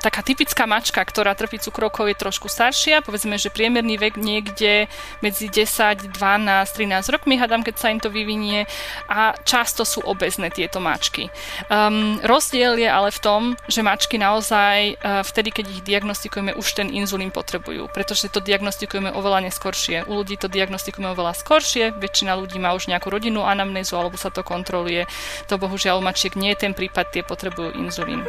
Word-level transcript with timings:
taká 0.00 0.24
typická 0.24 0.64
mačka, 0.64 1.04
ktorá 1.04 1.36
trpí 1.36 1.60
cukrovkou, 1.60 2.08
je 2.08 2.16
trošku 2.16 2.48
staršia, 2.48 3.04
povedzme, 3.04 3.36
že 3.36 3.52
priemerný 3.52 4.00
vek 4.00 4.16
niekde 4.16 4.88
medzi 5.20 5.52
10, 5.52 6.16
12, 6.16 6.16
13 6.16 7.14
rokmi, 7.14 7.36
hádam, 7.36 7.60
keď 7.60 7.74
sa 7.76 7.92
im 7.92 8.00
to 8.00 8.08
vyvinie 8.08 8.64
a 9.06 9.36
často 9.44 9.84
sú 9.84 10.00
obezné 10.02 10.48
tieto 10.48 10.80
mačky. 10.80 11.28
Um, 11.68 12.18
rozdiel 12.24 12.80
je 12.80 12.88
ale 12.88 13.12
v 13.12 13.20
tom, 13.20 13.40
že 13.68 13.84
mačky 13.84 14.16
naozaj 14.16 14.96
uh, 14.96 15.20
vtedy, 15.20 15.52
keď 15.52 15.64
ich 15.68 15.82
diagnostikujeme, 15.84 16.56
už 16.56 16.66
ten 16.74 16.88
inzulín 16.88 17.28
potrebujú, 17.28 17.92
pretože 17.92 18.32
to 18.32 18.40
diagnostikujeme 18.40 19.12
oveľa 19.12 19.46
neskoršie. 19.46 20.08
U 20.08 20.16
ľudí 20.16 20.40
to 20.40 20.48
diagnostikujeme 20.48 21.12
oveľa 21.12 21.36
skoršie, 21.36 21.92
väčšina 21.94 22.32
ľudí 22.34 22.56
má 22.56 22.72
už 22.72 22.88
nejakú 22.88 23.12
rodinnú 23.12 23.44
anamnézu 23.44 24.00
alebo 24.00 24.16
sa 24.16 24.32
to 24.32 24.40
kontroluje. 24.40 25.04
To 25.52 25.60
bohužiaľ 25.60 26.00
u 26.00 26.02
mačiek 26.02 26.32
nie 26.34 26.56
je 26.56 26.64
ten 26.64 26.72
prípad, 26.72 27.12
tie 27.12 27.22
potrebujú 27.22 27.76
inzulín. 27.76 28.24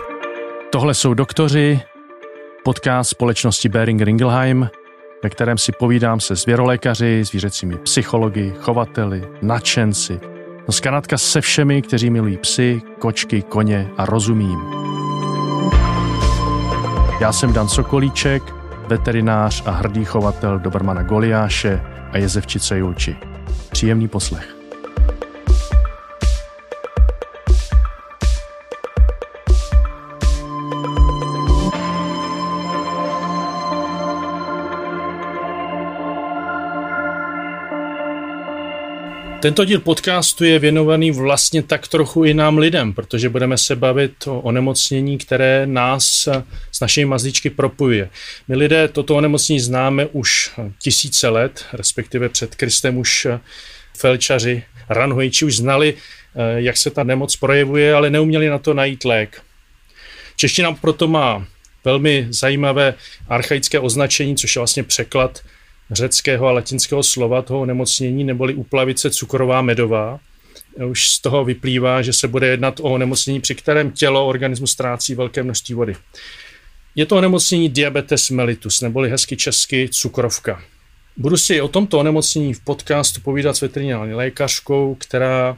Tohle 0.71 0.93
jsou 0.93 1.13
doktoři, 1.13 1.81
podcast 2.63 3.09
společnosti 3.09 3.69
Bering 3.69 4.01
Ringelheim, 4.01 4.69
ve 5.23 5.29
kterém 5.29 5.57
si 5.57 5.71
povídám 5.71 6.19
se 6.19 6.35
zvěrolékaři, 6.35 7.23
zvířecími 7.23 7.77
psychologi, 7.77 8.53
chovateli, 8.59 9.27
nadšenci, 9.41 10.19
no 10.67 10.73
zkrátka 10.73 11.17
se 11.17 11.41
všemi, 11.41 11.81
kteří 11.81 12.09
milují 12.09 12.37
psy, 12.37 12.81
kočky, 12.99 13.41
koně 13.41 13.89
a 13.97 14.05
rozumím. 14.05 14.59
Já 17.19 17.33
jsem 17.33 17.53
Dan 17.53 17.67
Sokolíček, 17.67 18.43
veterinář 18.87 19.63
a 19.65 19.71
hrdý 19.71 20.05
chovatel 20.05 20.59
Dobrmana 20.59 21.03
Goliáše 21.03 21.81
a 22.11 22.17
jezevčice 22.17 22.77
Julči. 22.77 23.15
Příjemný 23.71 24.07
poslech. 24.07 24.60
Tento 39.41 39.65
díl 39.65 39.79
podcastu 39.79 40.43
je 40.43 40.59
věnovaný 40.59 41.11
vlastně 41.11 41.63
tak 41.63 41.87
trochu 41.87 42.23
i 42.23 42.33
nám 42.33 42.57
lidem, 42.57 42.93
protože 42.93 43.29
budeme 43.29 43.57
se 43.57 43.75
bavit 43.75 44.27
o 44.27 44.41
onemocnění, 44.41 45.17
které 45.17 45.65
nás 45.65 46.29
s 46.71 46.79
našimi 46.81 47.05
mazlíčky 47.05 47.49
propojuje. 47.49 48.09
My 48.47 48.55
lidé 48.55 48.87
toto 48.87 49.15
onemocnění 49.15 49.59
známe 49.59 50.05
už 50.05 50.51
tisíce 50.79 51.29
let, 51.29 51.65
respektive 51.73 52.29
před 52.29 52.55
Kristem 52.55 52.97
už 52.97 53.27
felčaři, 53.97 54.63
ranhojiči 54.89 55.45
už 55.45 55.55
znali, 55.55 55.93
jak 56.55 56.77
se 56.77 56.89
ta 56.89 57.03
nemoc 57.03 57.35
projevuje, 57.35 57.93
ale 57.93 58.09
neuměli 58.09 58.49
na 58.49 58.57
to 58.57 58.73
najít 58.73 59.05
lék. 59.05 59.41
Čeština 60.35 60.71
proto 60.71 61.07
má 61.07 61.45
velmi 61.85 62.27
zajímavé 62.29 62.93
archaické 63.29 63.79
označení, 63.79 64.35
což 64.35 64.55
je 64.55 64.59
vlastně 64.59 64.83
překlad 64.83 65.41
řeckého 65.91 66.47
a 66.47 66.51
latinského 66.51 67.03
slova 67.03 67.41
toho 67.41 67.59
onemocnění, 67.59 68.23
neboli 68.23 68.53
uplavice 68.53 69.09
cukrová 69.09 69.61
medová. 69.61 70.19
Už 70.85 71.09
z 71.09 71.19
toho 71.19 71.45
vyplývá, 71.45 72.01
že 72.01 72.13
se 72.13 72.27
bude 72.27 72.47
jednat 72.47 72.79
o 72.79 72.83
onemocnění, 72.83 73.41
při 73.41 73.55
kterém 73.55 73.91
tělo 73.91 74.27
organismu 74.27 74.67
ztrácí 74.67 75.15
velké 75.15 75.43
množství 75.43 75.75
vody. 75.75 75.95
Je 76.95 77.05
to 77.05 77.17
onemocnění 77.17 77.69
diabetes 77.69 78.29
mellitus, 78.29 78.81
neboli 78.81 79.09
hezky 79.09 79.37
česky 79.37 79.89
cukrovka. 79.91 80.63
Budu 81.17 81.37
si 81.37 81.61
o 81.61 81.67
tomto 81.67 81.99
onemocnění 81.99 82.53
v 82.53 82.59
podcastu 82.59 83.21
povídat 83.21 83.55
s 83.55 83.61
veterinární 83.61 84.13
lékařkou, 84.13 84.95
která 84.99 85.57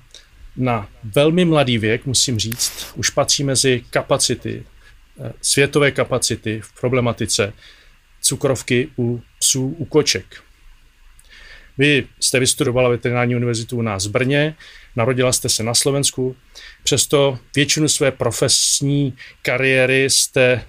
na 0.58 0.88
velmi 1.04 1.46
mladý 1.46 1.78
věk, 1.78 2.06
musím 2.06 2.40
říct, 2.40 2.94
už 2.96 3.10
patří 3.10 3.44
mezi 3.44 3.84
kapacity, 3.90 4.64
eh, 5.20 5.34
světové 5.42 5.92
kapacity 5.92 6.62
v 6.64 6.80
problematice 6.82 7.54
cukrovky 8.24 8.90
u 8.98 9.22
psů 9.40 9.76
u 9.78 9.86
koček. 9.86 10.44
Vy 11.78 12.08
jste 12.20 12.40
vystudovala 12.40 12.90
veterinární 12.90 13.36
univerzitu 13.36 13.78
u 13.78 13.82
nás 13.82 14.06
v 14.08 14.12
Brně, 14.12 14.56
narodila 14.96 15.34
jste 15.34 15.50
se 15.50 15.64
na 15.64 15.74
Slovensku, 15.74 16.36
přesto 16.84 17.40
většinu 17.56 17.88
své 17.88 18.12
profesní 18.12 19.14
kariéry 19.42 20.10
jste 20.10 20.66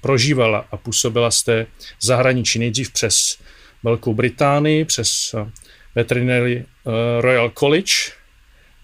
prožívala 0.00 0.68
a 0.70 0.76
působila 0.76 1.30
jste 1.30 1.66
v 1.98 2.04
zahraničí 2.06 2.58
nejdřív 2.58 2.92
přes 2.92 3.38
Velkou 3.82 4.14
Británii, 4.14 4.84
přes 4.84 5.34
eh, 5.34 5.50
Veterinary 5.94 6.64
eh, 6.64 6.90
Royal 7.20 7.50
College 7.50 7.92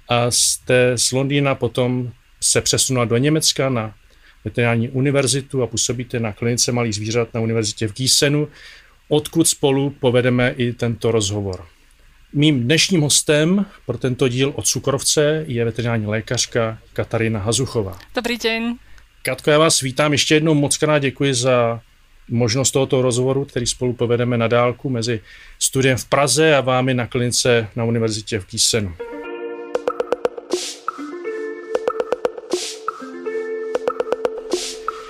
a 0.08 0.30
jste 0.30 0.98
z 0.98 1.12
Londýna 1.12 1.54
potom 1.54 2.12
se 2.40 2.60
přesunula 2.60 3.04
do 3.04 3.16
Německa 3.16 3.68
na 3.68 3.94
veterinární 4.46 4.88
univerzitu 4.88 5.62
a 5.62 5.66
působíte 5.66 6.20
na 6.20 6.32
klinice 6.32 6.72
malých 6.72 6.94
zvířat 6.94 7.34
na 7.34 7.40
univerzitě 7.40 7.88
v 7.88 7.92
Gísenu, 7.92 8.48
odkud 9.08 9.48
spolu 9.48 9.90
povedeme 9.90 10.54
i 10.56 10.72
tento 10.72 11.10
rozhovor. 11.10 11.64
Mým 12.32 12.62
dnešním 12.62 13.00
hostem 13.00 13.66
pro 13.86 13.98
tento 13.98 14.28
díl 14.28 14.52
o 14.56 14.62
cukrovce 14.62 15.44
je 15.46 15.64
veterinární 15.64 16.06
lékařka 16.06 16.78
Katarína 16.92 17.40
Hazuchová. 17.40 17.98
Dobrý 18.14 18.38
den. 18.38 18.74
Katko, 19.22 19.50
já 19.50 19.58
vás 19.58 19.80
vítám 19.80 20.12
ještě 20.12 20.34
jednou 20.34 20.54
moc 20.54 20.76
krát 20.76 20.98
děkuji 20.98 21.34
za 21.34 21.80
možnost 22.28 22.70
tohoto 22.70 23.02
rozhovoru, 23.02 23.44
který 23.44 23.66
spolu 23.66 23.92
povedeme 23.92 24.38
na 24.38 24.48
dálku 24.48 24.90
mezi 24.90 25.20
studiem 25.58 25.96
v 25.96 26.04
Praze 26.04 26.56
a 26.56 26.60
vámi 26.60 26.94
na 26.94 27.06
klinice 27.06 27.68
na 27.76 27.84
univerzitě 27.84 28.38
v 28.38 28.46
Gísenu. 28.50 28.94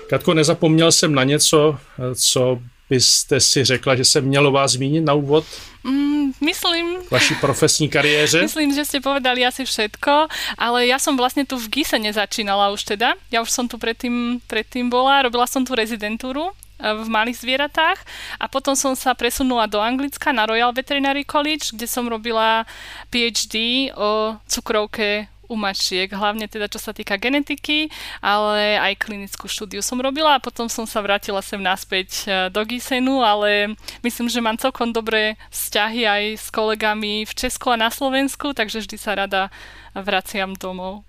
Katko, 0.09 0.34
nezapomněl 0.34 0.93
jsem 0.93 1.15
na 1.15 1.25
něco, 1.25 1.78
co 2.15 2.59
byste 2.91 3.41
si 3.41 3.65
řekla, 3.65 3.97
že 3.97 4.05
se 4.05 4.21
mělo 4.21 4.50
vás 4.53 4.72
zmínit 4.72 5.05
na 5.05 5.15
úvod? 5.15 5.44
Mm, 5.84 6.33
myslím. 6.41 6.97
Vaší 7.11 7.34
profesní 7.34 7.89
kariéře? 7.89 8.43
Myslím, 8.47 8.75
že 8.75 8.84
ste 8.84 8.99
povedali 9.00 9.47
asi 9.47 9.62
všetko, 9.67 10.27
ale 10.59 10.87
ja 10.87 10.99
som 10.99 11.15
vlastne 11.15 11.47
tu 11.47 11.59
v 11.59 11.71
Gisene 11.71 12.11
začínala 12.11 12.71
už 12.75 12.83
teda. 12.83 13.15
Ja 13.31 13.43
už 13.43 13.50
som 13.50 13.67
tu 13.71 13.78
predtým, 13.78 14.43
predtým 14.47 14.91
bola, 14.91 15.22
robila 15.22 15.47
som 15.47 15.62
tu 15.62 15.75
rezidentúru 15.75 16.50
eh, 16.50 16.94
v 16.94 17.06
malých 17.06 17.38
zvieratách 17.38 17.99
a 18.38 18.47
potom 18.50 18.75
som 18.75 18.99
sa 18.99 19.15
presunula 19.15 19.71
do 19.71 19.78
Anglicka 19.78 20.34
na 20.34 20.47
Royal 20.47 20.75
Veterinary 20.75 21.23
College, 21.23 21.75
kde 21.75 21.87
som 21.87 22.11
robila 22.11 22.67
PhD 23.11 23.91
o 23.94 24.38
cukrovke 24.50 25.31
u 25.48 25.56
mačiek, 25.56 26.10
hlavne 26.12 26.46
teda 26.50 26.66
čo 26.68 26.78
sa 26.78 26.92
týka 26.92 27.16
genetiky, 27.16 27.88
ale 28.20 28.78
aj 28.78 29.02
klinickú 29.02 29.46
štúdiu 29.48 29.82
som 29.82 29.98
robila 29.98 30.36
a 30.36 30.42
potom 30.42 30.68
som 30.68 30.84
sa 30.84 31.02
vrátila 31.02 31.42
sem 31.42 31.58
naspäť 31.62 32.08
e, 32.24 32.50
do 32.50 32.62
Gisenu, 32.66 33.22
ale 33.22 33.74
myslím, 34.02 34.28
že 34.28 34.44
mám 34.44 34.58
celkom 34.58 34.92
dobré 34.92 35.38
vzťahy 35.50 36.02
aj 36.06 36.22
s 36.38 36.46
kolegami 36.50 37.24
v 37.24 37.32
Česku 37.32 37.72
a 37.72 37.80
na 37.80 37.90
Slovensku, 37.90 38.52
takže 38.52 38.84
vždy 38.84 38.96
sa 38.98 39.14
rada 39.14 39.48
vraciam 39.94 40.54
domov. 40.54 41.06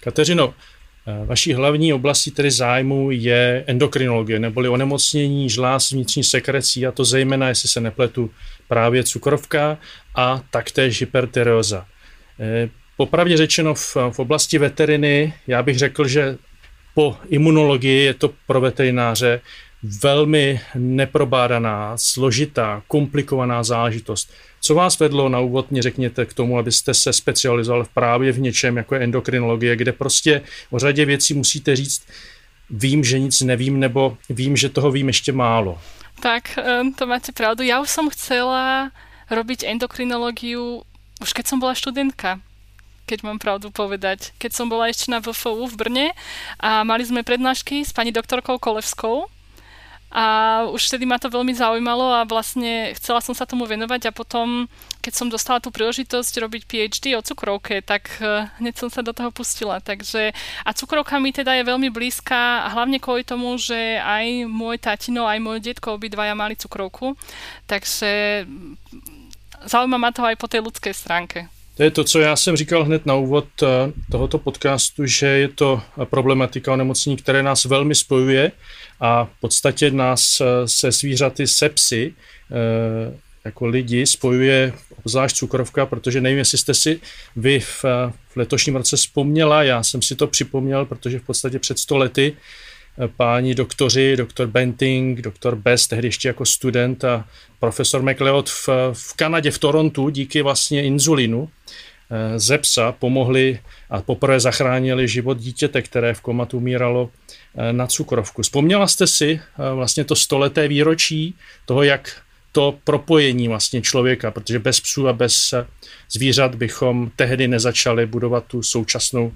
Kateřino, 0.00 0.54
e, 1.06 1.24
Vaší 1.24 1.54
hlavní 1.54 1.92
oblastí 1.92 2.30
tedy 2.30 2.50
zájmu 2.50 3.10
je 3.10 3.64
endokrinologie, 3.66 4.38
neboli 4.38 4.68
onemocnění 4.68 5.50
žláz 5.50 5.90
vnitřní 5.90 6.24
sekrecí, 6.24 6.86
a 6.86 6.92
to 6.92 7.04
zejména, 7.04 7.48
jestli 7.48 7.68
se 7.68 7.80
nepletu, 7.80 8.30
právě 8.68 9.04
cukrovka 9.04 9.78
a 10.14 10.40
taktéž 10.50 11.00
hypertyreoza. 11.00 11.86
Popravdě 12.98 13.36
řečeno 13.36 13.74
v, 13.74 13.96
v 14.10 14.18
oblasti 14.18 14.58
veteriny, 14.58 15.34
já 15.46 15.62
bych 15.62 15.78
řekl, 15.78 16.08
že 16.08 16.36
po 16.94 17.16
imunologii 17.28 18.04
je 18.04 18.14
to 18.14 18.30
pro 18.46 18.60
veterináře 18.60 19.40
velmi 20.02 20.60
neprobádaná, 20.74 21.94
složitá, 21.96 22.82
komplikovaná 22.88 23.62
záležitost. 23.62 24.32
Co 24.60 24.74
vás 24.74 24.98
vedlo 24.98 25.28
na 25.28 25.40
úvod, 25.40 25.70
mě 25.70 25.82
řekněte 25.82 26.26
k 26.26 26.34
tomu, 26.34 26.58
abyste 26.58 26.94
se 26.94 27.12
specializoval 27.12 27.86
právě 27.94 28.32
v 28.32 28.40
něčem, 28.40 28.76
jako 28.76 28.94
je 28.94 29.00
endokrinologie, 29.00 29.76
kde 29.76 29.92
prostě 29.92 30.42
o 30.70 30.78
řadě 30.78 31.04
věcí 31.04 31.34
musíte 31.34 31.76
říct, 31.76 32.02
vím, 32.70 33.04
že 33.04 33.18
nic 33.18 33.40
nevím, 33.40 33.80
nebo 33.80 34.16
vím, 34.28 34.56
že 34.56 34.68
toho 34.68 34.90
vím 34.90 35.06
ještě 35.06 35.32
málo. 35.32 35.78
Tak, 36.20 36.58
to 36.98 37.06
máte 37.06 37.30
pravdu. 37.30 37.62
Ja 37.62 37.78
už 37.78 37.94
som 37.94 38.10
chcela 38.10 38.90
robiť 39.30 39.62
endokrinológiu 39.70 40.82
už 41.22 41.30
keď 41.34 41.44
som 41.46 41.58
bola 41.58 41.74
študentka 41.74 42.38
keď 43.08 43.24
mám 43.24 43.40
pravdu 43.40 43.72
povedať. 43.72 44.36
Keď 44.36 44.52
som 44.52 44.68
bola 44.68 44.92
ešte 44.92 45.08
na 45.08 45.24
VFU 45.24 45.64
v 45.64 45.78
Brne 45.80 46.06
a 46.60 46.84
mali 46.84 47.08
sme 47.08 47.24
prednášky 47.24 47.80
s 47.80 47.96
pani 47.96 48.12
doktorkou 48.12 48.60
Kolevskou 48.60 49.32
a 50.08 50.64
už 50.72 50.88
vtedy 50.88 51.04
ma 51.04 51.20
to 51.20 51.28
veľmi 51.28 51.52
zaujímalo 51.52 52.08
a 52.16 52.24
vlastne 52.24 52.96
chcela 52.96 53.20
som 53.20 53.36
sa 53.36 53.44
tomu 53.44 53.68
venovať 53.68 54.08
a 54.08 54.16
potom, 54.16 54.64
keď 55.04 55.12
som 55.12 55.28
dostala 55.28 55.60
tú 55.60 55.68
príležitosť 55.68 56.32
robiť 56.40 56.62
PhD 56.64 57.12
o 57.12 57.20
cukrovke, 57.20 57.84
tak 57.84 58.08
eh, 58.24 58.48
hneď 58.56 58.80
som 58.80 58.88
sa 58.88 59.04
do 59.04 59.12
toho 59.12 59.28
pustila. 59.28 59.84
Takže, 59.84 60.32
a 60.64 60.70
cukrovka 60.72 61.20
mi 61.20 61.28
teda 61.36 61.60
je 61.60 61.68
veľmi 61.68 61.92
blízka, 61.92 62.72
hlavne 62.72 62.96
kvôli 62.96 63.20
tomu, 63.20 63.52
že 63.60 64.00
aj 64.00 64.48
môj 64.48 64.80
tatino, 64.80 65.28
aj 65.28 65.44
môj 65.44 65.60
detko 65.60 66.00
obidvaja 66.00 66.32
mali 66.32 66.56
cukrovku, 66.56 67.12
takže 67.68 68.48
zaujíma 69.68 70.00
ma 70.00 70.08
to 70.08 70.24
aj 70.24 70.40
po 70.40 70.48
tej 70.48 70.64
ľudskej 70.64 70.96
stránke. 70.96 71.52
To 71.78 71.84
je 71.84 71.90
to, 71.90 72.04
co 72.04 72.20
já 72.20 72.36
jsem 72.36 72.56
říkal 72.56 72.84
hned 72.84 73.06
na 73.06 73.14
úvod 73.14 73.46
eh, 73.62 73.66
tohoto 74.10 74.38
podcastu, 74.38 75.06
že 75.06 75.26
je 75.26 75.48
to 75.48 75.82
problematika 76.04 76.72
onemocnění, 76.72 77.16
které 77.16 77.42
nás 77.42 77.64
velmi 77.64 77.94
spojuje 77.94 78.52
a 79.00 79.24
v 79.24 79.40
podstatě 79.40 79.90
nás 79.90 80.40
eh, 80.40 80.44
se 80.68 80.92
zvířaty 80.92 81.46
sepsy 81.46 82.14
eh, 82.50 83.14
jako 83.44 83.66
lidi 83.66 84.06
spojuje 84.06 84.72
obzvlášť 85.04 85.36
cukrovka, 85.36 85.86
protože 85.86 86.20
nevím, 86.20 86.38
jestli 86.38 86.58
jste 86.58 86.74
si 86.74 87.00
vy 87.36 87.60
v, 87.60 87.84
v 88.28 88.36
letošním 88.36 88.76
roce 88.76 88.96
vzpomněla, 88.96 89.62
já 89.62 89.82
jsem 89.82 90.02
si 90.02 90.16
to 90.16 90.26
připomněl, 90.26 90.84
protože 90.84 91.18
v 91.18 91.22
podstatě 91.22 91.58
před 91.58 91.78
100 91.78 91.98
lety 91.98 92.36
páni 93.06 93.54
doktoři, 93.54 94.16
doktor 94.16 94.46
Benting, 94.46 95.20
doktor 95.20 95.56
Best, 95.56 95.90
tehdy 95.90 96.08
ještě 96.08 96.28
jako 96.28 96.46
student 96.46 97.04
a 97.04 97.24
profesor 97.60 98.02
McLeod 98.02 98.48
v, 98.50 98.68
v 98.92 99.16
Kanadě, 99.16 99.50
v 99.50 99.58
Torontu, 99.58 100.08
díky 100.08 100.42
vlastně 100.42 100.82
inzulinu 100.82 101.48
eh, 102.10 102.38
ze 102.38 102.58
pomohli 102.98 103.58
a 103.90 104.02
poprvé 104.02 104.40
zachránili 104.40 105.08
život 105.08 105.38
dítěte, 105.38 105.82
které 105.82 106.14
v 106.14 106.20
komatu 106.20 106.56
umíralo 106.56 107.10
eh, 107.56 107.72
na 107.72 107.86
cukrovku. 107.86 108.42
Vzpomněla 108.42 108.86
jste 108.86 109.06
si 109.06 109.40
eh, 109.40 109.74
vlastně 109.74 110.04
to 110.04 110.16
stoleté 110.16 110.68
výročí 110.68 111.34
toho, 111.66 111.82
jak 111.82 112.22
to 112.52 112.78
propojení 112.84 113.48
vlastně 113.48 113.82
člověka, 113.82 114.30
protože 114.30 114.58
bez 114.58 114.80
psů 114.80 115.08
a 115.08 115.12
bez 115.12 115.54
zvířat 116.10 116.54
bychom 116.54 117.10
tehdy 117.16 117.48
nezačali 117.48 118.06
budovat 118.06 118.44
tu 118.44 118.62
současnou 118.62 119.32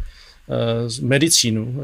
medicínu 1.03 1.83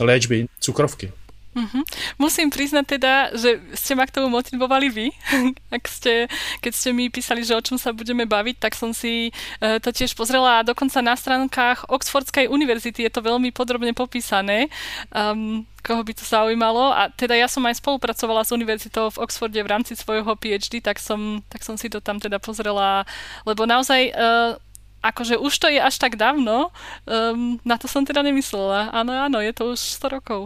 léčby 0.00 0.46
cukrovky. 0.60 1.10
Mm-hmm. 1.58 1.82
Musím 2.22 2.48
priznať 2.54 2.84
teda, 2.86 3.14
že 3.34 3.58
ste 3.74 3.98
ma 3.98 4.06
k 4.06 4.14
tomu 4.14 4.30
motivovali 4.30 4.86
vy. 4.92 5.06
Ak 5.76 5.90
ste, 5.90 6.30
keď 6.62 6.72
ste 6.72 6.90
mi 6.94 7.10
písali, 7.10 7.42
že 7.42 7.58
o 7.58 7.64
čom 7.64 7.74
sa 7.74 7.90
budeme 7.90 8.28
baviť, 8.28 8.62
tak 8.62 8.78
som 8.78 8.94
si 8.94 9.34
uh, 9.34 9.82
to 9.82 9.90
tiež 9.90 10.14
pozrela 10.14 10.62
a 10.62 10.66
dokonca 10.66 11.02
na 11.02 11.18
stránkach 11.18 11.90
Oxfordskej 11.90 12.46
univerzity 12.46 13.02
je 13.08 13.12
to 13.12 13.24
veľmi 13.24 13.50
podrobne 13.50 13.90
popísané. 13.90 14.70
Um, 15.10 15.66
koho 15.82 16.04
by 16.04 16.12
to 16.12 16.24
zaujímalo. 16.26 16.92
A 16.92 17.08
teda 17.08 17.32
ja 17.32 17.48
som 17.48 17.64
aj 17.64 17.80
spolupracovala 17.80 18.44
s 18.44 18.52
univerzitou 18.52 19.08
v 19.08 19.24
Oxforde 19.24 19.56
v 19.56 19.72
rámci 19.72 19.96
svojho 19.96 20.36
PhD, 20.36 20.84
tak 20.84 21.00
som, 21.00 21.40
tak 21.48 21.64
som 21.64 21.80
si 21.80 21.88
to 21.88 22.04
tam 22.04 22.20
teda 22.20 22.36
pozrela, 22.36 23.08
lebo 23.48 23.64
naozaj 23.64 24.12
uh, 24.12 24.60
akože 25.02 25.36
už 25.36 25.54
to 25.58 25.66
je 25.68 25.80
až 25.82 25.98
tak 25.98 26.16
dávno, 26.16 26.70
um, 27.06 27.60
na 27.64 27.78
to 27.78 27.88
som 27.88 28.04
teda 28.04 28.22
nemyslela. 28.22 28.90
Áno, 28.90 29.14
áno, 29.14 29.38
je 29.40 29.52
to 29.54 29.72
už 29.72 29.80
100 29.80 30.14
rokov. 30.18 30.40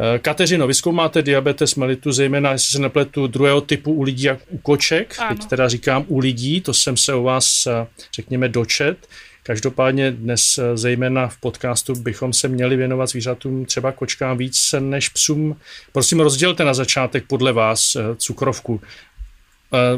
Eh, 0.00 0.18
Kateřino, 0.18 0.66
vy 0.66 0.74
zkoumáte 0.74 1.22
diabetes 1.22 1.74
mellitus, 1.74 2.16
zejména, 2.16 2.52
jestli 2.52 2.72
se 2.72 2.78
nepletu, 2.78 3.26
druhého 3.26 3.60
typu 3.60 3.92
u 3.92 4.02
lidí 4.02 4.22
jak 4.22 4.38
u 4.48 4.58
koček. 4.58 5.14
Ano. 5.18 5.36
Teď 5.36 5.46
teda 5.46 5.68
říkám 5.68 6.04
u 6.08 6.18
lidí, 6.18 6.60
to 6.60 6.74
jsem 6.74 6.96
se 6.96 7.14
u 7.14 7.22
vás, 7.22 7.66
eh, 7.66 7.86
řekněme, 8.14 8.48
dočet. 8.48 9.08
Každopádně 9.48 10.10
dnes 10.10 10.58
eh, 10.58 10.76
zejména 10.76 11.28
v 11.28 11.36
podcastu 11.36 11.94
bychom 11.94 12.32
se 12.32 12.48
měli 12.48 12.76
věnovat 12.76 13.06
zvířatům 13.06 13.64
třeba 13.64 13.92
kočkám 13.92 14.38
víc 14.38 14.74
než 14.78 15.08
psům. 15.08 15.56
Prosím, 15.92 16.20
rozdělte 16.20 16.64
na 16.64 16.74
začátek 16.74 17.24
podle 17.26 17.52
vás 17.52 17.96
eh, 17.96 18.02
cukrovku 18.16 18.80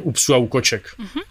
u 0.02 0.12
psů 0.12 0.34
a 0.34 0.38
u 0.38 0.46
koček. 0.46 0.82
Uh-huh. 0.98 1.22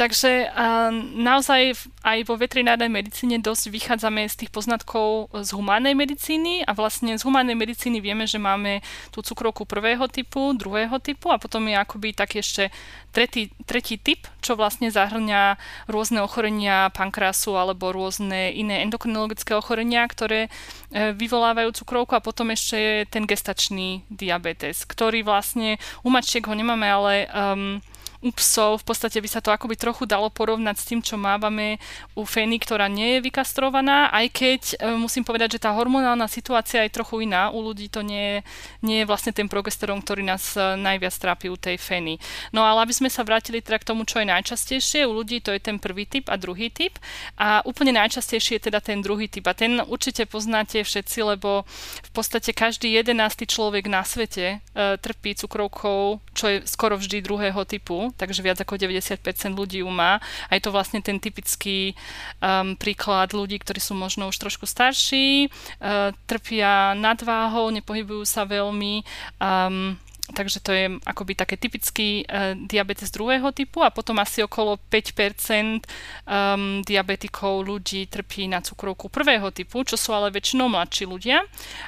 Takže 0.00 0.48
uh, 0.48 0.88
naozaj 1.12 1.76
aj 2.02 2.24
vo 2.24 2.40
veterinárnej 2.40 2.88
medicíne 2.88 3.36
dosť 3.36 3.68
vychádzame 3.68 4.24
z 4.32 4.34
tých 4.44 4.50
poznatkov 4.50 5.28
z 5.36 5.52
humánnej 5.52 5.92
medicíny 5.92 6.64
a 6.64 6.72
vlastne 6.72 7.20
z 7.20 7.22
humánnej 7.22 7.52
medicíny 7.52 8.00
vieme, 8.00 8.24
že 8.24 8.40
máme 8.40 8.80
tú 9.12 9.20
cukrovku 9.20 9.68
prvého 9.68 10.08
typu, 10.08 10.56
druhého 10.56 10.96
typu 11.04 11.28
a 11.28 11.36
potom 11.36 11.68
je 11.68 11.76
akoby 11.76 12.16
tak 12.16 12.40
ešte 12.40 12.72
tretí, 13.12 13.52
tretí 13.68 14.00
typ, 14.00 14.24
čo 14.40 14.56
vlastne 14.56 14.88
zahrňa 14.88 15.60
rôzne 15.92 16.24
ochorenia 16.24 16.88
pankrásu 16.96 17.60
alebo 17.60 17.92
rôzne 17.92 18.56
iné 18.56 18.80
endokrinologické 18.88 19.52
ochorenia, 19.52 20.08
ktoré 20.08 20.48
e, 20.48 21.12
vyvolávajú 21.12 21.76
cukrovku 21.76 22.16
a 22.16 22.24
potom 22.24 22.48
ešte 22.56 22.76
je 22.80 22.94
ten 23.04 23.28
gestačný 23.28 24.08
diabetes, 24.08 24.88
ktorý 24.88 25.22
vlastne 25.22 25.76
u 26.00 26.08
mačiek 26.08 26.42
ho 26.48 26.56
nemáme, 26.56 26.88
ale 26.88 27.12
um, 27.28 27.81
u 28.22 28.30
psov 28.30 28.80
v 28.80 28.86
podstate 28.86 29.18
by 29.18 29.26
sa 29.26 29.42
to 29.42 29.50
akoby 29.50 29.74
trochu 29.74 30.06
dalo 30.06 30.30
porovnať 30.30 30.76
s 30.78 30.86
tým, 30.86 31.02
čo 31.02 31.18
mávame 31.18 31.82
u 32.14 32.22
Feny, 32.22 32.62
ktorá 32.62 32.86
nie 32.86 33.18
je 33.18 33.26
vykastrovaná, 33.26 34.14
aj 34.14 34.26
keď 34.30 34.62
e, 34.78 34.94
musím 34.94 35.26
povedať, 35.26 35.58
že 35.58 35.66
tá 35.66 35.74
hormonálna 35.74 36.30
situácia 36.30 36.86
je 36.86 36.94
trochu 36.94 37.26
iná. 37.26 37.50
U 37.50 37.58
ľudí 37.58 37.90
to 37.90 38.06
nie, 38.06 38.46
nie 38.86 39.02
je 39.02 39.08
vlastne 39.10 39.34
ten 39.34 39.50
progesterón, 39.50 39.98
ktorý 40.06 40.22
nás 40.22 40.54
e, 40.54 40.78
najviac 40.78 41.14
trápi 41.18 41.50
u 41.50 41.58
tej 41.58 41.82
Feny. 41.82 42.14
No 42.54 42.62
ale 42.62 42.86
aby 42.86 42.94
sme 42.94 43.10
sa 43.10 43.26
vrátili 43.26 43.58
teda 43.58 43.82
k 43.82 43.90
tomu, 43.90 44.06
čo 44.06 44.22
je 44.22 44.30
najčastejšie, 44.30 45.02
u 45.02 45.12
ľudí 45.18 45.42
to 45.42 45.50
je 45.50 45.58
ten 45.58 45.82
prvý 45.82 46.06
typ 46.06 46.30
a 46.30 46.38
druhý 46.38 46.70
typ. 46.70 46.94
A 47.42 47.66
úplne 47.66 47.90
najčastejšie 47.98 48.62
je 48.62 48.70
teda 48.70 48.78
ten 48.78 49.02
druhý 49.02 49.26
typ. 49.26 49.50
A 49.50 49.58
ten 49.58 49.82
určite 49.82 50.30
poznáte 50.30 50.78
všetci, 50.78 51.18
lebo 51.26 51.66
v 52.06 52.10
podstate 52.14 52.54
každý 52.54 52.94
jedenácty 52.94 53.50
človek 53.50 53.90
na 53.90 54.06
svete 54.06 54.62
e, 54.62 54.96
trpí 55.02 55.34
cukrovkou, 55.34 56.22
čo 56.38 56.44
je 56.46 56.62
skoro 56.70 56.94
vždy 56.94 57.18
druhého 57.18 57.66
typu 57.66 58.11
takže 58.14 58.44
viac 58.44 58.58
ako 58.60 58.78
90% 58.78 59.24
ľudí 59.52 59.82
ju 59.82 59.90
má. 59.90 60.22
A 60.48 60.56
je 60.56 60.62
to 60.62 60.74
vlastne 60.74 61.00
ten 61.00 61.18
typický 61.18 61.92
um, 62.38 62.76
príklad 62.76 63.32
ľudí, 63.32 63.58
ktorí 63.60 63.80
sú 63.80 63.96
možno 63.96 64.28
už 64.28 64.36
trošku 64.38 64.64
starší, 64.68 65.48
uh, 65.48 66.14
trpia 66.28 66.94
nadváhou, 66.96 67.72
nepohybujú 67.72 68.24
sa 68.28 68.46
veľmi, 68.46 69.02
um, 69.40 69.96
takže 70.32 70.58
to 70.64 70.70
je 70.72 70.84
akoby 71.04 71.32
také 71.36 71.54
typický 71.60 72.24
uh, 72.24 72.56
diabetes 72.56 73.12
druhého 73.12 73.52
typu 73.52 73.84
a 73.84 73.92
potom 73.92 74.18
asi 74.18 74.42
okolo 74.42 74.80
5% 74.90 75.84
um, 76.26 76.80
diabetikov 76.82 77.62
ľudí 77.64 78.08
trpí 78.08 78.48
na 78.48 78.64
cukrovku 78.64 79.12
prvého 79.12 79.52
typu, 79.52 79.84
čo 79.84 80.00
sú 80.00 80.16
ale 80.16 80.32
väčšinou 80.32 80.72
mladší 80.72 81.04
ľudia. 81.04 81.44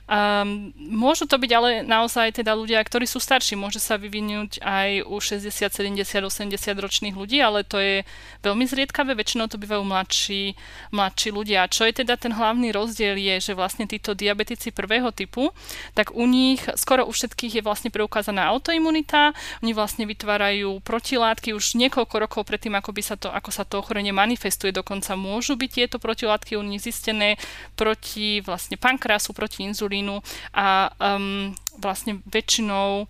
Um, 0.06 0.70
môžu 0.76 1.24
to 1.24 1.40
byť 1.40 1.50
ale 1.56 1.70
naozaj 1.82 2.40
teda 2.44 2.52
ľudia, 2.52 2.80
ktorí 2.84 3.08
sú 3.08 3.18
starší, 3.18 3.56
môže 3.56 3.80
sa 3.80 3.96
vyvinúť 3.96 4.60
aj 4.60 5.08
u 5.08 5.16
60, 5.16 5.48
70, 5.50 6.04
80 6.04 6.84
ročných 6.84 7.16
ľudí, 7.16 7.40
ale 7.40 7.64
to 7.64 7.80
je 7.80 8.04
veľmi 8.44 8.68
zriedkavé, 8.68 9.16
väčšinou 9.16 9.48
to 9.48 9.56
bývajú 9.56 9.82
mladší, 9.86 10.54
mladší 10.92 11.28
ľudia. 11.32 11.70
Čo 11.70 11.88
je 11.88 12.04
teda 12.04 12.20
ten 12.20 12.34
hlavný 12.34 12.74
rozdiel 12.74 13.16
je, 13.16 13.50
že 13.50 13.52
vlastne 13.56 13.88
títo 13.88 14.12
diabetici 14.12 14.74
prvého 14.74 15.14
typu, 15.14 15.54
tak 15.94 16.12
u 16.12 16.26
nich 16.26 16.60
skoro 16.74 17.06
u 17.06 17.12
všetkých 17.12 17.60
je 17.60 17.62
vlastne 17.62 17.90
preukázané 17.94 18.33
tzv. 18.34 18.42
autoimunita. 18.42 19.30
Oni 19.62 19.70
vlastne 19.70 20.04
vytvárajú 20.10 20.82
protilátky 20.82 21.54
už 21.54 21.78
niekoľko 21.78 22.16
rokov 22.18 22.42
predtým, 22.42 22.74
ako, 22.74 22.90
by 22.90 23.02
sa 23.02 23.14
to, 23.14 23.30
ako 23.30 23.50
sa 23.54 23.62
to 23.62 23.78
ochorenie 23.78 24.10
manifestuje. 24.10 24.74
Dokonca 24.74 25.14
môžu 25.14 25.54
byť 25.54 25.70
tieto 25.70 25.96
protilátky 26.02 26.58
u 26.58 26.62
nich 26.66 26.82
zistené 26.82 27.38
proti 27.78 28.42
vlastne 28.42 28.74
pankrásu, 28.74 29.30
proti 29.30 29.62
inzulínu 29.62 30.18
a 30.58 30.90
um, 30.98 31.54
vlastne 31.78 32.18
väčšinou 32.26 33.06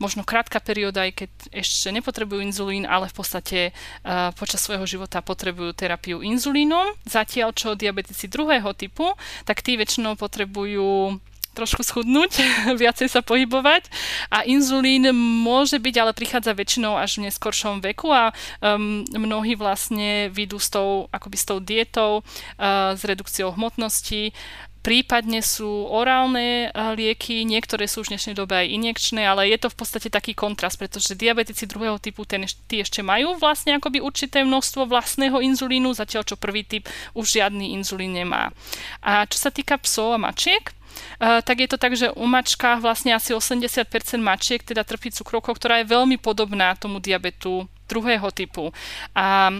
možno 0.00 0.26
krátka 0.26 0.58
perióda, 0.58 1.06
aj 1.06 1.12
keď 1.14 1.30
ešte 1.62 1.94
nepotrebujú 1.94 2.42
inzulín, 2.42 2.82
ale 2.90 3.06
v 3.06 3.14
podstate 3.14 3.58
uh, 3.70 4.34
počas 4.34 4.58
svojho 4.58 4.82
života 4.82 5.22
potrebujú 5.22 5.70
terapiu 5.78 6.26
inzulínom. 6.26 6.98
Zatiaľ, 7.06 7.54
čo 7.54 7.78
diabetici 7.78 8.26
druhého 8.26 8.74
typu, 8.74 9.14
tak 9.46 9.62
tí 9.62 9.78
väčšinou 9.78 10.18
potrebujú 10.18 11.22
trošku 11.52 11.84
schudnúť, 11.84 12.40
viacej 12.82 13.08
sa 13.08 13.20
pohybovať 13.20 13.88
a 14.32 14.44
inzulín 14.48 15.12
môže 15.14 15.76
byť, 15.76 15.94
ale 16.00 16.12
prichádza 16.16 16.56
väčšinou 16.56 16.96
až 16.96 17.20
v 17.20 17.28
neskoršom 17.28 17.84
veku 17.84 18.10
a 18.12 18.32
um, 18.64 19.04
mnohí 19.12 19.54
vlastne 19.56 20.32
vidú 20.32 20.56
s 20.56 20.72
tou, 20.72 21.08
akoby 21.12 21.36
s 21.36 21.44
tou 21.48 21.58
dietou, 21.60 22.12
uh, 22.22 22.96
s 22.96 23.02
redukciou 23.04 23.52
hmotnosti, 23.52 24.32
Prípadne 24.82 25.46
sú 25.46 25.86
orálne 25.86 26.66
uh, 26.74 26.98
lieky, 26.98 27.46
niektoré 27.46 27.86
sú 27.86 28.02
už 28.02 28.10
v 28.10 28.18
dnešnej 28.18 28.34
dobe 28.34 28.58
aj 28.58 28.66
injekčné, 28.66 29.22
ale 29.22 29.46
je 29.54 29.62
to 29.62 29.70
v 29.70 29.78
podstate 29.78 30.10
taký 30.10 30.34
kontrast, 30.34 30.74
pretože 30.74 31.14
diabetici 31.14 31.70
druhého 31.70 32.02
typu 32.02 32.26
ten, 32.26 32.42
tí 32.66 32.82
ešte 32.82 32.98
majú 32.98 33.38
vlastne 33.38 33.78
akoby 33.78 34.02
určité 34.02 34.42
množstvo 34.42 34.90
vlastného 34.90 35.38
inzulínu, 35.38 35.94
zatiaľ 35.94 36.26
čo 36.26 36.34
prvý 36.34 36.66
typ 36.66 36.90
už 37.14 37.38
žiadny 37.38 37.78
inzulín 37.78 38.18
nemá. 38.18 38.50
A 39.06 39.22
čo 39.30 39.38
sa 39.38 39.54
týka 39.54 39.78
psov 39.78 40.18
a 40.18 40.22
mačiek, 40.26 40.74
tak 41.18 41.56
je 41.60 41.68
to 41.68 41.78
tak, 41.78 41.92
že 41.96 42.12
u 42.12 42.26
mačkách 42.26 42.82
vlastne 42.82 43.14
asi 43.16 43.32
80% 43.36 43.86
mačiek 44.18 44.60
teda 44.62 44.82
trpí 44.82 45.10
cukrovkou, 45.14 45.54
ktorá 45.56 45.80
je 45.80 45.90
veľmi 45.90 46.18
podobná 46.18 46.74
tomu 46.74 46.98
diabetu 46.98 47.68
druhého 47.88 48.30
typu. 48.32 48.72
A 49.12 49.52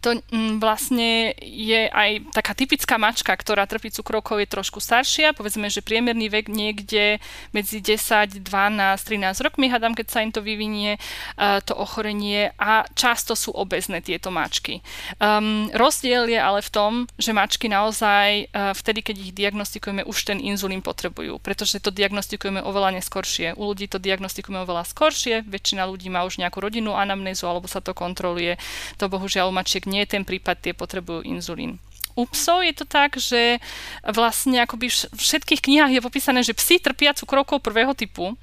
to 0.00 0.16
mm, 0.32 0.64
vlastne 0.64 1.36
je 1.38 1.86
aj 1.92 2.32
taká 2.32 2.56
typická 2.56 2.96
mačka, 2.96 3.36
ktorá 3.36 3.68
trpí 3.68 3.92
cukrovkou, 3.92 4.40
je 4.40 4.48
trošku 4.48 4.80
staršia, 4.80 5.36
povedzme, 5.36 5.68
že 5.68 5.84
priemerný 5.84 6.32
vek 6.32 6.48
niekde 6.48 7.20
medzi 7.52 7.84
10, 7.84 8.40
12, 8.40 8.48
13 8.48 9.44
rokmi, 9.44 9.68
hádam, 9.68 9.92
keď 9.92 10.06
sa 10.08 10.24
im 10.24 10.32
to 10.32 10.40
vyvinie, 10.40 10.96
uh, 10.96 11.60
to 11.60 11.76
ochorenie 11.76 12.56
a 12.56 12.88
často 12.96 13.36
sú 13.36 13.52
obezné 13.52 14.00
tieto 14.00 14.32
mačky. 14.32 14.80
Um, 15.20 15.68
rozdiel 15.76 16.32
je 16.32 16.40
ale 16.40 16.64
v 16.64 16.70
tom, 16.72 16.92
že 17.20 17.36
mačky 17.36 17.68
naozaj 17.68 18.48
uh, 18.48 18.72
vtedy, 18.72 19.04
keď 19.04 19.16
ich 19.20 19.32
diagnostikujeme, 19.36 20.08
už 20.08 20.32
ten 20.32 20.40
inzulín 20.40 20.80
potrebujú, 20.80 21.36
pretože 21.44 21.76
to 21.84 21.92
diagnostikujeme 21.92 22.64
oveľa 22.64 22.96
neskoršie. 22.96 23.52
U 23.60 23.68
ľudí 23.68 23.84
to 23.84 24.00
diagnostikujeme 24.00 24.64
oveľa 24.64 24.88
skoršie, 24.88 25.44
väčšina 25.44 25.84
ľudí 25.84 26.08
má 26.08 26.24
už 26.24 26.40
nejakú 26.40 26.64
rodinnú 26.64 26.96
anamnézu 26.96 27.44
alebo 27.44 27.68
sa 27.68 27.84
to 27.84 27.92
kontroluje. 27.92 28.56
To 28.96 29.12
bohužiaľ 29.12 29.52
u 29.52 29.54
mačiek 29.54 29.89
nie 29.90 30.06
je 30.06 30.14
ten 30.14 30.22
prípad, 30.22 30.62
tie 30.62 30.72
potrebujú 30.72 31.26
inzulín. 31.26 31.82
U 32.14 32.26
psov 32.30 32.62
je 32.62 32.74
to 32.74 32.86
tak, 32.86 33.18
že 33.18 33.58
vlastne 34.06 34.62
akoby 34.62 34.90
v 34.90 35.18
všetkých 35.18 35.62
knihách 35.62 35.92
je 35.98 36.04
popísané, 36.04 36.40
že 36.46 36.54
psi 36.54 36.78
trpia 36.78 37.14
cukrovkou 37.14 37.58
prvého 37.58 37.94
typu, 37.94 38.38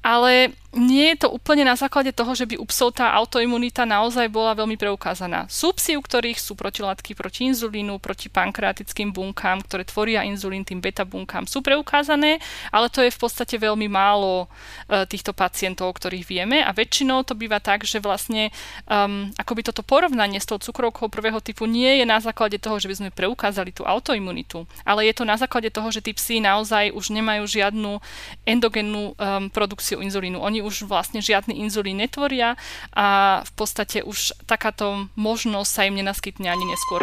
ale 0.00 0.54
nie 0.70 1.10
je 1.14 1.26
to 1.26 1.34
úplne 1.34 1.66
na 1.66 1.74
základe 1.74 2.14
toho, 2.14 2.30
že 2.30 2.46
by 2.46 2.54
u 2.54 2.62
psov 2.70 2.94
tá 2.94 3.10
autoimunita 3.10 3.82
naozaj 3.82 4.30
bola 4.30 4.54
veľmi 4.54 4.78
preukázaná. 4.78 5.50
Sú 5.50 5.74
psi, 5.74 5.98
u 5.98 6.02
ktorých 6.02 6.38
sú 6.38 6.54
protilátky 6.54 7.18
proti 7.18 7.50
inzulínu, 7.50 7.98
proti 7.98 8.30
pankreatickým 8.30 9.10
bunkám, 9.10 9.66
ktoré 9.66 9.82
tvoria 9.82 10.22
inzulín, 10.22 10.62
tým 10.62 10.78
beta 10.78 11.02
bunkám, 11.02 11.50
sú 11.50 11.58
preukázané, 11.58 12.38
ale 12.70 12.86
to 12.86 13.02
je 13.02 13.10
v 13.10 13.18
podstate 13.18 13.58
veľmi 13.58 13.90
málo 13.90 14.46
e, 14.86 15.02
týchto 15.10 15.34
pacientov, 15.34 15.90
o 15.90 15.96
ktorých 15.98 16.22
vieme 16.22 16.62
a 16.62 16.70
väčšinou 16.70 17.26
to 17.26 17.34
býva 17.34 17.58
tak, 17.58 17.82
že 17.82 17.98
vlastne 17.98 18.54
um, 18.86 19.26
akoby 19.42 19.66
toto 19.66 19.82
porovnanie 19.82 20.38
s 20.38 20.46
tou 20.46 20.62
cukrovkou 20.62 21.10
prvého 21.10 21.42
typu 21.42 21.66
nie 21.66 21.98
je 21.98 22.06
na 22.06 22.22
základe 22.22 22.62
toho, 22.62 22.78
že 22.78 22.86
by 22.86 22.94
sme 22.94 23.10
preukázali 23.10 23.74
tú 23.74 23.82
autoimunitu, 23.82 24.70
ale 24.86 25.10
je 25.10 25.18
to 25.18 25.26
na 25.26 25.34
základe 25.34 25.74
toho, 25.74 25.90
že 25.90 25.98
tí 25.98 26.14
psi 26.14 26.38
naozaj 26.38 26.94
už 26.94 27.10
nemajú 27.10 27.42
žiadnu 27.42 27.98
endogennú 28.46 29.18
um, 29.18 29.50
produkciu 29.50 29.98
inzulínu. 29.98 30.38
Oni 30.38 30.59
už 30.62 30.84
vlastne 30.86 31.24
žiadny 31.24 31.56
inzulín 31.60 31.98
netvoria 31.98 32.56
a 32.92 33.40
v 33.44 33.52
podstate 33.56 34.04
už 34.04 34.32
takáto 34.46 35.08
možnosť 35.16 35.70
sa 35.72 35.82
im 35.88 35.98
nenaskytne 35.98 36.48
ani 36.48 36.64
neskôr. 36.68 37.00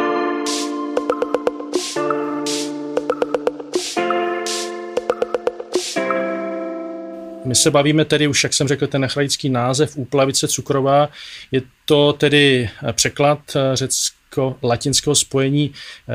My 7.47 7.55
se 7.55 7.71
bavíme 7.71 8.05
tedy 8.05 8.27
už, 8.27 8.43
jak 8.43 8.53
jsem 8.53 8.67
řekl, 8.67 8.87
ten 8.87 9.05
achradický 9.05 9.49
název 9.49 9.97
úplavice 9.97 10.47
cukrová. 10.47 11.09
Je 11.51 11.61
to 11.85 12.13
tedy 12.13 12.69
překlad 12.91 13.39
řecko-latinského 13.73 15.15
spojení. 15.15 15.71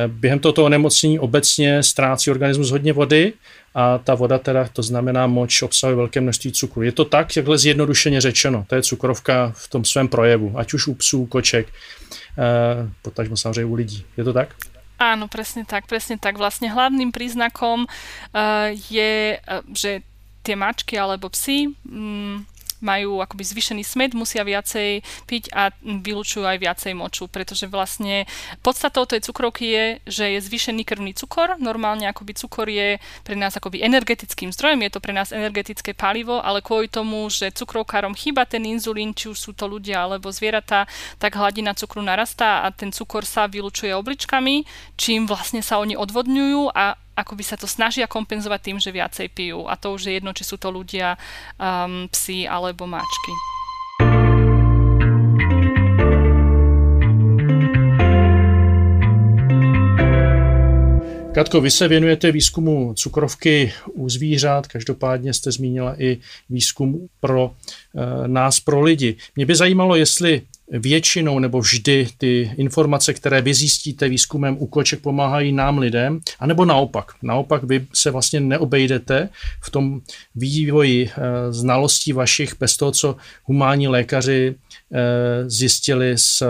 Během 0.06 0.38
tohoto 0.38 0.64
onemocnění 0.64 1.18
obecně 1.18 1.82
ztrácí 1.82 2.30
organismus 2.30 2.70
hodně 2.70 2.92
vody 2.92 3.32
a 3.75 3.99
ta 3.99 4.14
voda 4.14 4.38
teda, 4.38 4.69
to 4.73 4.83
znamená 4.83 5.26
moč, 5.26 5.62
obsahuje 5.62 5.97
velké 5.97 6.21
množství 6.21 6.52
cukru. 6.52 6.83
Je 6.83 6.93
to 6.93 7.05
tak, 7.05 7.37
jakhle 7.37 7.59
zjednodušeně 7.59 8.21
řečeno, 8.21 8.64
to 8.69 8.75
je 8.75 8.83
cukrovka 8.83 9.52
v 9.57 9.69
tom 9.69 9.85
svém 9.85 10.09
projevu, 10.09 10.52
ať 10.57 10.75
už 10.75 10.87
u 10.87 10.95
psů, 10.95 11.26
koček, 11.26 11.67
eh, 11.69 12.88
potažmo 13.02 13.37
samozřejmě 13.37 13.64
u 13.64 13.75
lidí. 13.75 14.05
Je 14.17 14.25
to 14.25 14.33
tak? 14.33 14.55
Áno, 15.02 15.26
presne 15.26 15.67
tak, 15.67 15.91
presne 15.91 16.14
tak. 16.14 16.38
Vlastne 16.38 16.71
hlavným 16.71 17.11
príznakom 17.11 17.91
uh, 17.91 18.71
je, 18.71 19.35
uh, 19.35 19.67
že 19.75 20.07
tie 20.47 20.55
mačky 20.55 20.95
alebo 20.95 21.26
psy 21.35 21.75
um, 21.91 22.47
majú 22.83 23.23
akoby 23.23 23.45
zvýšený 23.47 23.83
smet, 23.87 24.12
musia 24.12 24.43
viacej 24.43 25.01
piť 25.31 25.55
a 25.55 25.71
vylúčujú 25.81 26.45
aj 26.45 26.59
viacej 26.59 26.93
moču, 26.99 27.31
pretože 27.31 27.71
vlastne 27.71 28.27
podstatou 28.61 29.07
tej 29.07 29.23
cukrovky 29.23 29.65
je, 29.71 29.85
že 30.11 30.25
je 30.37 30.39
zvýšený 30.43 30.83
krvný 30.83 31.15
cukor. 31.15 31.57
Normálne 31.62 32.11
akoby 32.11 32.35
cukor 32.35 32.67
je 32.67 32.99
pre 33.23 33.39
nás 33.39 33.55
akoby 33.55 33.81
energetickým 33.87 34.51
zdrojom, 34.51 34.83
je 34.83 34.93
to 34.93 35.01
pre 35.01 35.15
nás 35.15 35.31
energetické 35.31 35.95
palivo, 35.95 36.43
ale 36.43 36.61
kvôli 36.61 36.91
tomu, 36.91 37.31
že 37.31 37.55
cukrovkárom 37.55 38.19
chýba 38.19 38.45
ten 38.45 38.67
inzulín, 38.67 39.15
či 39.15 39.31
už 39.31 39.39
sú 39.39 39.51
to 39.55 39.71
ľudia 39.71 40.03
alebo 40.03 40.29
zvieratá, 40.35 40.91
tak 41.23 41.39
hladina 41.39 41.73
cukru 41.79 42.03
narastá 42.03 42.67
a 42.67 42.75
ten 42.75 42.91
cukor 42.91 43.23
sa 43.23 43.47
vylučuje 43.47 43.95
obličkami, 43.95 44.67
čím 44.99 45.31
vlastne 45.31 45.62
sa 45.62 45.79
oni 45.79 45.95
odvodňujú 45.95 46.75
a 46.75 46.99
ako 47.16 47.33
by 47.37 47.45
sa 47.45 47.57
to 47.61 47.69
snažia 47.69 48.09
kompenzovať 48.09 48.61
tým, 48.61 48.78
že 48.81 48.95
viacej 48.95 49.28
pijú. 49.33 49.69
A 49.69 49.76
to 49.76 49.92
už 49.92 50.09
je 50.09 50.12
jedno, 50.16 50.33
či 50.33 50.45
sú 50.45 50.57
to 50.57 50.73
ľudia, 50.73 51.16
um, 51.61 52.09
psi 52.09 52.49
alebo 52.49 52.88
máčky. 52.88 53.33
Katko, 61.35 61.61
vy 61.61 61.71
se 61.71 61.88
věnujete 61.88 62.33
výzkumu 62.33 62.95
cukrovky 62.95 63.73
u 63.92 64.09
zvířat, 64.09 64.66
každopádně 64.66 65.35
jste 65.35 65.52
zmínila 65.52 66.02
i 66.02 66.19
výzkum 66.50 67.09
pro 67.21 67.50
e, 67.97 68.28
nás, 68.28 68.61
pro 68.61 68.81
lidi. 68.81 69.16
Mě 69.37 69.47
by 69.47 69.54
zajímalo, 69.54 69.97
jestli 69.97 70.42
většinou 70.79 71.38
nebo 71.38 71.61
vždy 71.61 72.09
ty 72.19 72.50
informace, 72.57 73.14
které 73.14 73.43
vy 73.43 73.55
zjistíte 73.55 74.09
výzkumem 74.09 74.57
u 74.59 74.67
koček, 74.67 75.00
pomáhají 75.00 75.52
nám 75.52 75.79
lidem, 75.79 76.21
anebo 76.41 76.64
naopak. 76.64 77.12
Naopak 77.23 77.64
vy 77.64 77.87
se 77.95 78.11
vlastně 78.11 78.41
neobejdete 78.41 79.29
v 79.64 79.71
tom 79.71 80.00
vývoji 80.35 81.09
e, 81.09 81.12
znalostí 81.52 82.12
vašich 82.12 82.55
bez 82.61 82.76
toho, 82.76 82.93
co 82.93 83.17
humánní 83.45 83.88
lékaři 83.88 84.55
e, 84.93 85.50
zjistili 85.50 86.19
s 86.19 86.43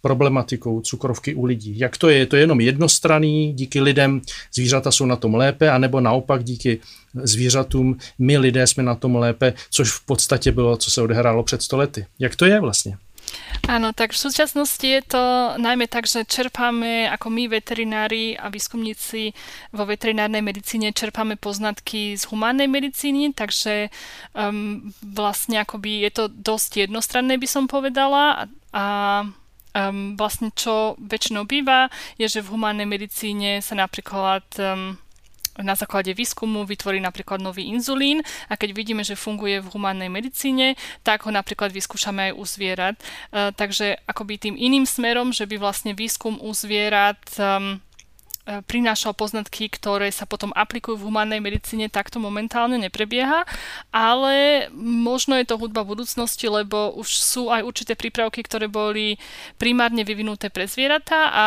problematikou 0.00 0.80
cukrovky 0.80 1.34
u 1.34 1.44
lidí. 1.44 1.78
Jak 1.78 1.96
to 1.96 2.08
je? 2.08 2.18
Je 2.18 2.26
to 2.26 2.36
jenom 2.36 2.60
jednostranný, 2.60 3.52
díky 3.52 3.80
lidem 3.80 4.20
zvířata 4.54 4.90
jsou 4.90 5.06
na 5.06 5.16
tom 5.16 5.34
lépe, 5.34 5.70
anebo 5.70 6.00
naopak 6.00 6.44
díky 6.44 6.78
zvířatům 7.14 7.96
my 8.18 8.38
lidé 8.38 8.66
jsme 8.66 8.82
na 8.82 8.94
tom 8.94 9.16
lépe, 9.16 9.52
což 9.70 9.90
v 9.90 10.06
podstatě 10.06 10.52
bylo, 10.52 10.76
co 10.76 10.90
se 10.90 11.02
odehrálo 11.02 11.42
před 11.42 11.62
stolety. 11.62 12.06
Jak 12.18 12.36
to 12.36 12.44
je 12.44 12.60
vlastně? 12.60 12.96
Áno, 13.68 13.92
tak 13.92 14.16
v 14.16 14.22
súčasnosti 14.24 14.84
je 14.84 15.02
to 15.04 15.22
najmä 15.60 15.90
tak, 15.92 16.08
že 16.08 16.24
čerpáme, 16.24 17.04
ako 17.12 17.28
my 17.28 17.52
veterinári 17.52 18.32
a 18.32 18.48
výskumníci 18.48 19.36
vo 19.76 19.84
veterinárnej 19.84 20.40
medicíne, 20.40 20.96
čerpáme 20.96 21.36
poznatky 21.36 22.16
z 22.16 22.24
humánnej 22.32 22.70
medicíny, 22.70 23.36
takže 23.36 23.92
um, 24.32 24.88
vlastne 25.04 25.60
akoby 25.60 26.08
je 26.08 26.10
to 26.16 26.24
dosť 26.32 26.88
jednostranné, 26.88 27.36
by 27.36 27.48
som 27.48 27.68
povedala. 27.68 28.48
A 28.72 28.84
Um, 29.76 30.16
vlastne 30.16 30.48
čo 30.56 30.96
väčšinou 30.96 31.44
býva, 31.44 31.92
je, 32.16 32.24
že 32.24 32.40
v 32.40 32.56
humánnej 32.56 32.88
medicíne 32.88 33.60
sa 33.60 33.76
napríklad 33.76 34.42
um, 34.56 34.96
na 35.58 35.74
základe 35.74 36.14
výskumu 36.14 36.62
vytvorí 36.64 37.02
napríklad 37.02 37.42
nový 37.42 37.66
inzulín 37.68 38.22
a 38.46 38.54
keď 38.54 38.70
vidíme, 38.74 39.02
že 39.02 39.18
funguje 39.18 39.58
v 39.60 39.70
humánnej 39.74 40.08
medicíne, 40.08 40.78
tak 41.02 41.26
ho 41.26 41.30
napríklad 41.34 41.74
vyskúšame 41.74 42.30
aj 42.30 42.32
u 42.38 42.44
zvierat. 42.46 42.96
Uh, 43.30 43.50
takže 43.52 43.98
akoby 44.06 44.38
tým 44.38 44.54
iným 44.54 44.86
smerom, 44.86 45.34
že 45.34 45.44
by 45.44 45.58
vlastne 45.58 45.92
výskum 45.92 46.38
u 46.38 46.50
zvierat 46.54 47.20
um, 47.36 47.82
E, 48.48 48.64
prinášal 48.64 49.12
poznatky, 49.12 49.68
ktoré 49.68 50.08
sa 50.08 50.24
potom 50.24 50.56
aplikujú 50.56 50.96
v 50.96 51.12
humánnej 51.12 51.36
medicíne, 51.36 51.92
tak 51.92 52.08
to 52.08 52.16
momentálne 52.16 52.80
neprebieha, 52.80 53.44
ale 53.92 54.66
možno 54.80 55.36
je 55.36 55.44
to 55.44 55.60
hudba 55.60 55.84
budúcnosti, 55.84 56.48
lebo 56.48 56.96
už 56.96 57.12
sú 57.12 57.52
aj 57.52 57.60
určité 57.60 57.92
prípravky, 57.92 58.40
ktoré 58.40 58.64
boli 58.64 59.20
primárne 59.60 60.00
vyvinuté 60.00 60.48
pre 60.48 60.64
zvieratá 60.64 61.28
a 61.28 61.44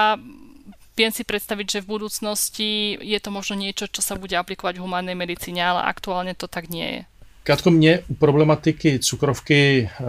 viem 0.95 1.11
si 1.11 1.23
predstaviť, 1.23 1.79
že 1.79 1.83
v 1.83 1.91
budúcnosti 1.97 2.69
je 2.99 3.19
to 3.21 3.29
možno 3.31 3.59
niečo, 3.59 3.87
čo 3.87 4.03
sa 4.03 4.19
bude 4.19 4.35
aplikovať 4.35 4.77
v 4.77 4.83
humánnej 4.85 5.15
medicíne, 5.15 5.63
ale 5.63 5.87
aktuálne 5.87 6.35
to 6.35 6.51
tak 6.51 6.67
nie 6.67 6.87
je. 6.87 7.01
Katko, 7.43 7.71
mě 7.71 7.99
u 8.07 8.13
problematiky 8.13 8.99
cukrovky 8.99 9.89
e, 9.89 10.03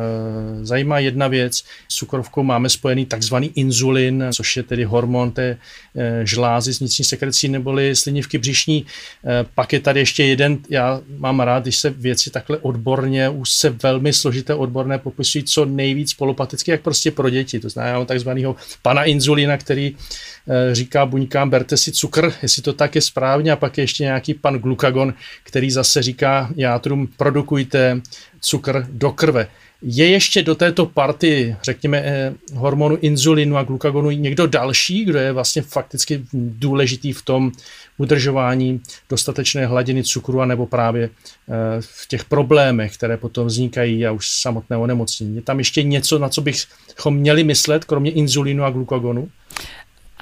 zajímá 0.65 0.99
jedna 0.99 1.29
věc. 1.29 1.65
S 1.89 1.97
cukrovkou 1.97 2.43
máme 2.43 2.69
spojený 2.69 3.07
takzvaný 3.07 3.53
inzulin, 3.55 4.25
což 4.35 4.57
je 4.57 4.63
tedy 4.63 4.85
hormon 4.85 5.31
té 5.31 5.57
e, 5.97 6.27
žlázy 6.27 6.75
s 6.75 6.79
vnitřní 6.79 7.05
sekrecí 7.05 7.49
neboli 7.49 7.97
slinivky 7.97 8.39
břišní. 8.39 8.87
E, 9.25 9.45
pak 9.55 9.73
je 9.73 9.81
tady 9.81 10.01
ještě 10.01 10.25
jeden, 10.25 10.59
já 10.71 11.01
mám 11.19 11.41
rád, 11.41 11.63
když 11.63 11.77
se 11.77 11.91
věci 11.91 12.31
takhle 12.31 12.59
odborně, 12.59 13.29
už 13.29 13.51
se 13.51 13.71
velmi 13.71 14.13
složité 14.13 14.55
odborné 14.55 14.99
popisují 14.99 15.45
co 15.45 15.65
nejvíc 15.65 16.15
polopaticky, 16.15 16.71
jak 16.71 16.83
prostě 16.83 17.11
pro 17.11 17.31
děti. 17.31 17.61
To 17.61 17.69
znamená 17.69 18.05
takzvaného 18.05 18.57
pana 18.83 19.05
inzulina, 19.05 19.57
který 19.57 19.97
e, 20.49 20.75
říká 20.75 21.07
buňkám, 21.07 21.51
berte 21.51 21.77
si 21.77 21.93
cukr, 21.93 22.33
jestli 22.43 22.63
to 22.63 22.73
tak 22.73 22.95
je 22.95 23.01
správně, 23.01 23.53
a 23.53 23.57
pak 23.57 23.79
je 23.79 23.85
ještě 23.85 24.03
nějaký 24.05 24.35
pan 24.35 24.55
glukagon, 24.55 25.15
který 25.43 25.71
zase 25.71 26.03
říká 26.03 26.51
játrům, 26.57 27.09
produkujte 27.23 28.01
cukr 28.41 28.87
do 28.91 29.13
krve. 29.13 29.49
Je 29.83 30.07
ještě 30.07 30.43
do 30.43 30.55
této 30.55 30.87
party, 30.87 31.57
řekněme, 31.63 31.99
eh, 31.99 32.35
hormonu 32.55 32.97
inzulinu 32.97 33.57
a 33.57 33.63
glukagonu 33.63 34.11
někdo 34.11 34.47
další, 34.47 35.05
kdo 35.05 35.19
je 35.19 35.33
vlastně 35.33 35.63
fakticky 35.63 36.25
důležitý 36.35 37.13
v 37.13 37.23
tom 37.23 37.53
udržování 37.99 38.81
dostatečné 39.11 39.67
hladiny 39.67 40.05
cukru 40.05 40.41
a 40.41 40.47
nebo 40.47 40.67
právě 40.67 41.05
eh, 41.05 41.53
v 41.81 42.09
těch 42.09 42.25
problémech, 42.25 42.95
které 42.95 43.17
potom 43.17 43.47
vznikají 43.47 44.07
a 44.07 44.13
už 44.13 44.29
samotné 44.29 44.77
onemocnění. 44.77 45.37
Je 45.37 45.43
tam 45.43 45.59
ještě 45.59 45.83
něco, 45.83 46.19
na 46.19 46.29
co 46.29 46.41
bychom 46.41 47.17
měli 47.17 47.45
myslet, 47.45 47.85
kromě 47.85 48.11
inzulinu 48.11 48.65
a 48.65 48.71
glukagonu? 48.71 49.29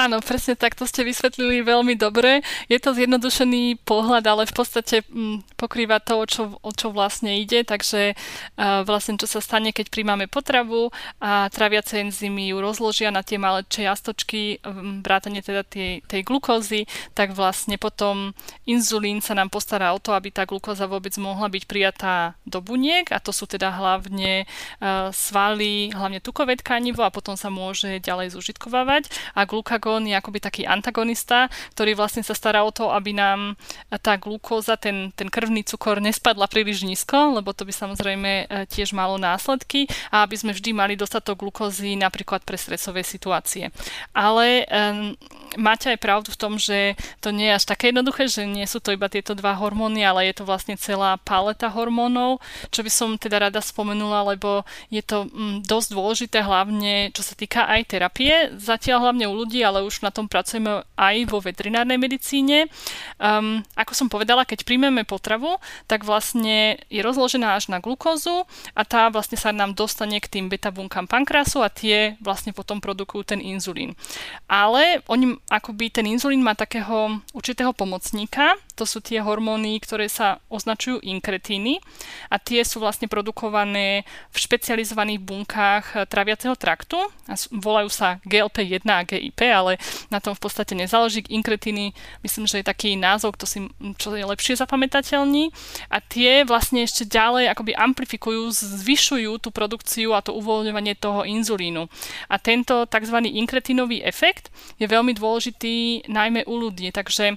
Áno, 0.00 0.16
presne 0.24 0.56
tak, 0.56 0.80
to 0.80 0.88
ste 0.88 1.04
vysvetlili 1.04 1.60
veľmi 1.60 1.92
dobre. 1.92 2.40
Je 2.72 2.80
to 2.80 2.96
zjednodušený 2.96 3.84
pohľad, 3.84 4.24
ale 4.24 4.48
v 4.48 4.54
podstate 4.56 5.04
m, 5.12 5.44
mm, 5.44 5.60
pokrýva 5.60 6.00
to, 6.00 6.16
o 6.16 6.24
čo, 6.24 6.56
o 6.56 6.72
čo 6.72 6.88
vlastne 6.88 7.36
ide, 7.36 7.68
takže 7.68 8.16
uh, 8.16 8.80
vlastne 8.88 9.20
čo 9.20 9.28
sa 9.28 9.44
stane, 9.44 9.76
keď 9.76 9.92
príjmame 9.92 10.24
potravu 10.24 10.88
a 11.20 11.52
traviace 11.52 12.00
enzymy 12.00 12.48
ju 12.48 12.64
rozložia 12.64 13.12
na 13.12 13.20
tie 13.20 13.36
malé 13.36 13.60
čiastočky, 13.68 14.64
um, 14.64 15.04
vrátane 15.04 15.44
teda 15.44 15.68
tej, 15.68 16.00
tej 16.08 16.24
glukózy, 16.24 16.88
tak 17.12 17.36
vlastne 17.36 17.76
potom 17.76 18.32
inzulín 18.64 19.20
sa 19.20 19.36
nám 19.36 19.52
postará 19.52 19.92
o 19.92 20.00
to, 20.00 20.16
aby 20.16 20.32
tá 20.32 20.48
glukóza 20.48 20.88
vôbec 20.88 21.12
mohla 21.20 21.52
byť 21.52 21.68
prijatá 21.68 22.40
do 22.48 22.64
buniek. 22.64 23.04
A 23.12 23.20
to 23.20 23.36
sú 23.36 23.44
teda 23.44 23.68
hlavne 23.68 24.48
uh, 24.80 25.12
svaly, 25.12 25.92
hlavne 25.92 26.24
tukové 26.24 26.56
tkanivo 26.56 27.04
a 27.04 27.12
potom 27.12 27.36
sa 27.36 27.52
môže 27.52 28.00
ďalej 28.00 28.32
zužitkovávať. 28.32 29.12
A 29.36 29.44
glukagón 29.44 29.89
glukagón 29.90 30.06
je 30.06 30.14
akoby 30.14 30.38
taký 30.38 30.62
antagonista, 30.66 31.50
ktorý 31.74 31.98
vlastne 31.98 32.22
sa 32.22 32.34
stará 32.38 32.62
o 32.62 32.70
to, 32.70 32.94
aby 32.94 33.10
nám 33.10 33.58
tá 33.98 34.14
glukóza, 34.14 34.78
ten, 34.78 35.10
ten 35.18 35.26
krvný 35.26 35.66
cukor 35.66 35.98
nespadla 35.98 36.46
príliš 36.46 36.86
nízko, 36.86 37.34
lebo 37.34 37.50
to 37.50 37.66
by 37.66 37.74
samozrejme 37.74 38.46
e, 38.46 38.64
tiež 38.70 38.94
malo 38.94 39.18
následky 39.18 39.90
a 40.14 40.22
aby 40.22 40.38
sme 40.38 40.54
vždy 40.54 40.70
mali 40.70 40.94
dostatok 40.94 41.42
glukózy 41.42 41.98
napríklad 41.98 42.46
pre 42.46 42.54
stresové 42.54 43.02
situácie. 43.02 43.74
Ale 44.14 44.66
um, 44.70 45.16
máte 45.58 45.90
aj 45.90 45.98
pravdu 45.98 46.30
v 46.30 46.40
tom, 46.40 46.54
že 46.60 46.94
to 47.18 47.34
nie 47.34 47.50
je 47.50 47.56
až 47.58 47.64
také 47.66 47.90
jednoduché, 47.90 48.30
že 48.30 48.46
nie 48.46 48.66
sú 48.68 48.78
to 48.78 48.94
iba 48.94 49.10
tieto 49.10 49.34
dva 49.34 49.56
hormóny, 49.58 50.04
ale 50.06 50.30
je 50.30 50.42
to 50.42 50.44
vlastne 50.46 50.78
celá 50.78 51.18
paleta 51.18 51.72
hormónov, 51.72 52.38
čo 52.70 52.86
by 52.86 52.90
som 52.92 53.18
teda 53.18 53.50
rada 53.50 53.58
spomenula, 53.58 54.36
lebo 54.36 54.62
je 54.92 55.02
to 55.02 55.26
mm, 55.26 55.66
dosť 55.66 55.88
dôležité 55.90 56.38
hlavne, 56.44 57.10
čo 57.10 57.22
sa 57.24 57.34
týka 57.34 57.66
aj 57.66 57.80
terapie, 57.90 58.52
zatiaľ 58.60 59.10
hlavne 59.10 59.26
u 59.26 59.34
ľudí, 59.34 59.64
ale 59.64 59.79
už 59.82 60.04
na 60.04 60.14
tom 60.14 60.30
pracujeme 60.30 60.86
aj 60.96 61.16
vo 61.28 61.40
veterinárnej 61.42 61.98
medicíne. 61.98 62.70
Um, 63.16 63.64
ako 63.74 63.92
som 63.96 64.06
povedala, 64.06 64.48
keď 64.48 64.64
príjmeme 64.64 65.02
potravu, 65.04 65.58
tak 65.90 66.06
vlastne 66.06 66.80
je 66.92 67.00
rozložená 67.02 67.56
až 67.56 67.72
na 67.72 67.82
glukózu 67.82 68.44
a 68.76 68.82
tá 68.86 69.10
vlastne 69.10 69.36
sa 69.36 69.50
nám 69.50 69.74
dostane 69.74 70.20
k 70.22 70.30
tým 70.30 70.46
beta 70.48 70.70
bunkám 70.70 71.10
pankrásu 71.10 71.60
a 71.64 71.72
tie 71.72 72.16
vlastne 72.22 72.54
potom 72.54 72.78
produkujú 72.78 73.36
ten 73.36 73.40
inzulín. 73.42 73.98
Ale 74.46 75.02
oni 75.10 75.36
akoby 75.50 75.90
ten 75.90 76.06
inzulín 76.06 76.40
má 76.44 76.54
takého 76.54 77.20
určitého 77.34 77.74
pomocníka, 77.74 78.54
to 78.80 78.88
sú 78.88 79.04
tie 79.04 79.20
hormóny, 79.20 79.76
ktoré 79.84 80.08
sa 80.08 80.40
označujú 80.48 81.04
inkretíny 81.04 81.84
a 82.32 82.40
tie 82.40 82.64
sú 82.64 82.80
vlastne 82.80 83.12
produkované 83.12 84.08
v 84.32 84.36
špecializovaných 84.40 85.20
bunkách 85.20 85.84
eh, 85.92 86.08
traviaceho 86.08 86.56
traktu 86.56 86.96
a 87.28 87.36
volajú 87.52 87.92
sa 87.92 88.16
GLP-1 88.24 88.88
a 88.88 89.04
GIP, 89.04 89.40
ale 89.52 89.76
na 90.08 90.16
tom 90.16 90.32
v 90.32 90.40
podstate 90.40 90.72
nezáleží. 90.72 91.22
Inkretíny, 91.28 91.92
myslím, 92.24 92.48
že 92.48 92.64
je 92.64 92.70
taký 92.70 92.96
názov, 92.96 93.36
kto 93.36 93.44
si, 93.44 93.58
čo 94.00 94.16
je 94.16 94.24
lepšie 94.24 94.56
zapamätateľný 94.56 95.52
a 95.92 96.00
tie 96.00 96.48
vlastne 96.48 96.80
ešte 96.88 97.04
ďalej 97.04 97.52
akoby 97.52 97.76
amplifikujú, 97.76 98.48
zvyšujú 98.50 99.36
tú 99.42 99.52
produkciu 99.52 100.16
a 100.16 100.24
to 100.24 100.32
uvoľňovanie 100.32 100.96
toho 100.96 101.28
inzulínu. 101.28 101.84
A 102.32 102.40
tento 102.40 102.88
tzv. 102.88 103.16
inkretínový 103.28 104.00
efekt 104.00 104.48
je 104.80 104.88
veľmi 104.88 105.12
dôležitý 105.12 106.08
najmä 106.08 106.48
u 106.48 106.54
ľudí, 106.56 106.88
takže 106.94 107.36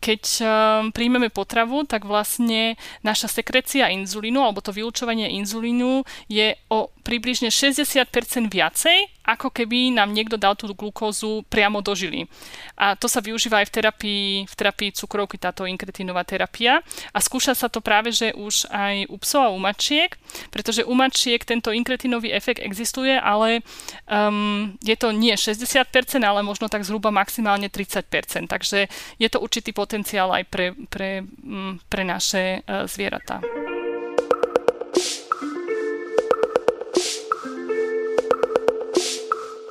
keď 0.00 0.22
um, 0.40 0.48
príjmeme 0.90 1.28
potravu, 1.30 1.84
tak 1.86 2.06
vlastne 2.08 2.74
naša 3.02 3.30
sekrecia 3.30 3.90
inzulínu 3.92 4.40
alebo 4.40 4.64
to 4.64 4.74
vylúčovanie 4.74 5.30
inzulínu 5.38 6.02
je 6.26 6.54
o 6.70 6.90
približne 7.04 7.52
60% 7.52 8.08
viacej, 8.48 9.12
ako 9.24 9.52
keby 9.52 9.92
nám 9.92 10.12
niekto 10.12 10.40
dal 10.40 10.56
tú 10.56 10.72
glukózu 10.72 11.44
priamo 11.48 11.84
do 11.84 11.92
žily. 11.92 12.28
A 12.76 12.96
to 12.96 13.08
sa 13.08 13.20
využíva 13.20 13.60
aj 13.60 13.68
v 13.68 13.74
terapii, 13.76 14.24
v 14.44 14.54
terapii 14.56 14.90
cukrovky, 14.96 15.36
táto 15.36 15.68
inkretinová 15.68 16.24
terapia. 16.24 16.80
A 17.12 17.18
skúša 17.20 17.52
sa 17.56 17.68
to 17.68 17.84
práve, 17.84 18.12
že 18.12 18.32
už 18.36 18.68
aj 18.72 19.08
u 19.08 19.16
psov 19.20 19.42
a 19.48 19.54
u 19.54 19.60
mačiek, 19.60 20.16
pretože 20.48 20.84
u 20.84 20.92
mačiek 20.96 21.40
tento 21.44 21.72
inkretinový 21.72 22.32
efekt 22.32 22.60
existuje, 22.64 23.16
ale 23.16 23.64
um, 24.08 24.76
je 24.80 24.96
to 24.96 25.12
nie 25.12 25.36
60%, 25.36 25.84
ale 26.24 26.40
možno 26.40 26.72
tak 26.72 26.84
zhruba 26.84 27.12
maximálne 27.12 27.68
30%. 27.68 28.48
Takže 28.48 28.88
je 29.20 29.28
to 29.28 29.40
určitý 29.40 29.76
potenciál 29.76 30.32
aj 30.32 30.44
pre, 30.48 30.66
pre, 30.88 31.24
mm, 31.24 31.88
pre 31.88 32.02
naše 32.04 32.64
uh, 32.64 32.88
zvieratá. 32.88 33.44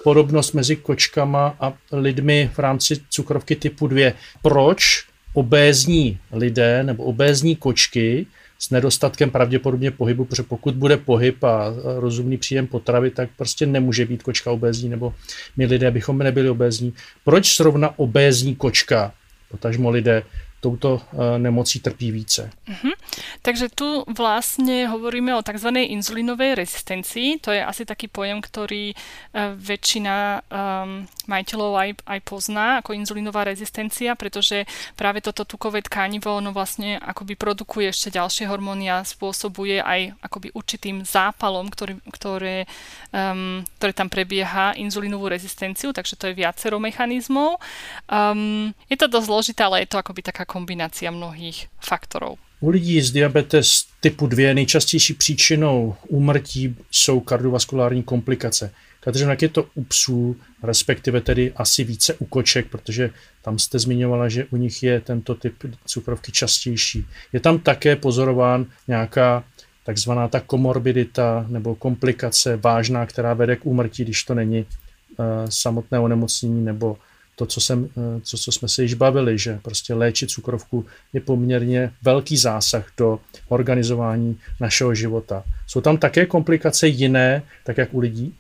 Podobnost 0.04 0.54
mezi 0.54 0.76
kočkama 0.76 1.56
a 1.60 1.74
lidmi 1.92 2.50
v 2.54 2.60
rámci 2.60 2.96
cukrovky 3.10 3.56
typu 3.56 3.88
2. 3.88 4.12
Proč 4.42 5.06
obézní 5.34 6.20
lidé 6.32 6.84
nebo 6.84 7.04
obézní 7.04 7.56
kočky 7.56 8.26
s 8.60 8.70
nedostatkem 8.70 9.30
pravděpodobně 9.30 9.92
pohybu, 9.92 10.26
protože 10.26 10.44
pokud 10.44 10.76
bude 10.76 10.98
pohyb 10.98 11.44
a 11.44 11.74
rozumný 11.96 12.38
příjem 12.38 12.68
potravy, 12.68 13.12
tak 13.12 13.30
prostě 13.38 13.66
nemůže 13.66 14.06
být 14.06 14.24
kočka 14.24 14.52
obézní, 14.52 14.89
nebo 14.89 15.13
my 15.58 15.66
lidé 15.66 15.92
bychom 15.92 16.18
nebyli 16.18 16.50
obézní. 16.50 16.94
Proč 17.24 17.58
zrovna 17.58 18.00
obézní 18.00 18.56
kočka, 18.56 19.13
potažmo 19.52 19.89
lidé, 19.89 20.24
touto 20.63 21.04
eh, 21.04 21.36
nemocí 21.36 21.84
trpí 21.84 22.08
více. 22.15 22.47
Uh-huh. 22.47 22.95
Takže 23.43 23.67
tu 23.67 24.08
vlastne 24.08 24.88
hovoríme 24.88 25.36
o 25.36 25.43
tzv. 25.43 25.76
inzulínovej 25.91 26.56
rezistencii. 26.56 27.43
To 27.43 27.52
je 27.52 27.60
asi 27.60 27.84
taký 27.84 28.08
pojem, 28.08 28.39
ktorý 28.39 28.95
uh, 28.95 29.52
väčšina 29.60 30.39
um, 30.47 31.04
majiteľov 31.28 31.71
aj, 31.76 31.89
aj 32.08 32.19
pozná 32.23 32.80
ako 32.80 32.95
inzulínová 32.95 33.43
rezistencia, 33.43 34.15
pretože 34.15 34.63
práve 34.95 35.19
toto 35.19 35.43
tukové 35.43 35.84
tkanivo 35.84 36.39
ono 36.39 36.56
vlastne 36.56 36.95
akoby 36.99 37.36
produkuje 37.36 37.91
ešte 37.91 38.15
ďalšie 38.15 38.47
hormóny 38.47 38.88
a 38.88 39.04
spôsobuje 39.04 39.84
aj 39.84 40.15
akoby 40.23 40.56
určitým 40.56 41.04
zápalom, 41.04 41.67
ktorý, 41.67 41.99
ktoré, 42.12 42.69
um, 43.12 43.65
ktoré 43.82 43.91
tam 43.91 44.08
prebieha 44.08 44.78
inzulínovú 44.80 45.28
rezistenciu, 45.28 45.91
takže 45.91 46.15
to 46.15 46.32
je 46.32 46.39
viacero 46.39 46.80
mechanizmov. 46.80 47.60
Um, 48.08 48.71
je 48.88 48.95
to 48.95 49.12
dosť 49.12 49.28
zložité, 49.28 49.62
ale 49.65 49.84
je 49.84 49.91
to 49.91 49.97
akoby 49.99 50.21
taká 50.21 50.45
kombinácia 50.54 51.10
mnohých 51.10 51.66
faktorov. 51.82 52.38
U 52.62 52.70
lidí 52.70 53.02
s 53.02 53.12
diabetes 53.12 53.89
typu 54.00 54.28
2 54.28 54.54
nejčastější 54.54 55.13
příčinou 55.13 55.96
úmrtí 56.08 56.76
jsou 56.92 57.20
kardiovaskulární 57.20 58.04
komplikace. 58.04 58.72
Kateřina, 59.00 59.36
je 59.42 59.50
to 59.50 59.66
u 59.76 59.84
psů, 59.84 60.36
respektive 60.63 61.22
tedy 61.22 61.52
asi 61.56 61.84
více 61.84 62.13
u 62.13 62.26
koček, 62.26 62.68
protože 62.70 63.10
tam 63.42 63.60
jste 63.60 63.80
zmiňovala, 63.80 64.30
že 64.30 64.46
u 64.46 64.58
nich 64.58 64.84
je 64.84 65.02
tento 65.02 65.36
typ 65.36 65.54
cukrovky 65.86 66.32
častější. 66.32 67.06
Je 67.34 67.39
tam 67.39 67.60
také 67.60 67.96
pozorován 67.96 68.66
nějaká 68.88 69.44
takzvaná 69.84 70.28
ta 70.28 70.39
komorbidita 70.39 71.46
nebo 71.50 71.76
komplikace 71.76 72.58
vážná, 72.58 73.06
která 73.06 73.34
vede 73.34 73.56
k 73.56 73.66
úmrtí, 73.66 74.04
když 74.04 74.24
to 74.24 74.34
není 74.34 74.60
uh, 74.62 75.26
samotné 75.50 76.00
onemocnění 76.00 76.66
nebo 76.66 76.98
to, 77.36 77.46
co, 77.46 77.62
jsem, 77.62 77.89
eh, 77.98 78.22
co, 78.22 78.38
co 78.38 78.52
jsme 78.52 78.67
se 78.67 78.84
již 78.84 78.93
bavili, 78.93 79.38
že 79.38 79.60
prostě 79.62 79.93
léčit 79.93 80.30
cukrovku 80.30 80.86
je 81.13 81.22
poměrně 81.22 81.93
velký 82.02 82.38
zásah 82.38 82.91
do 82.98 83.19
organizování 83.50 84.39
našeho 84.60 84.96
života. 84.96 85.43
Jsou 85.67 85.82
tam 85.82 85.98
také 85.98 86.26
komplikace 86.26 86.88
jiné, 86.88 87.43
tak 87.63 87.78
jak 87.78 87.93
u 87.93 88.00
lidí? 88.00 88.36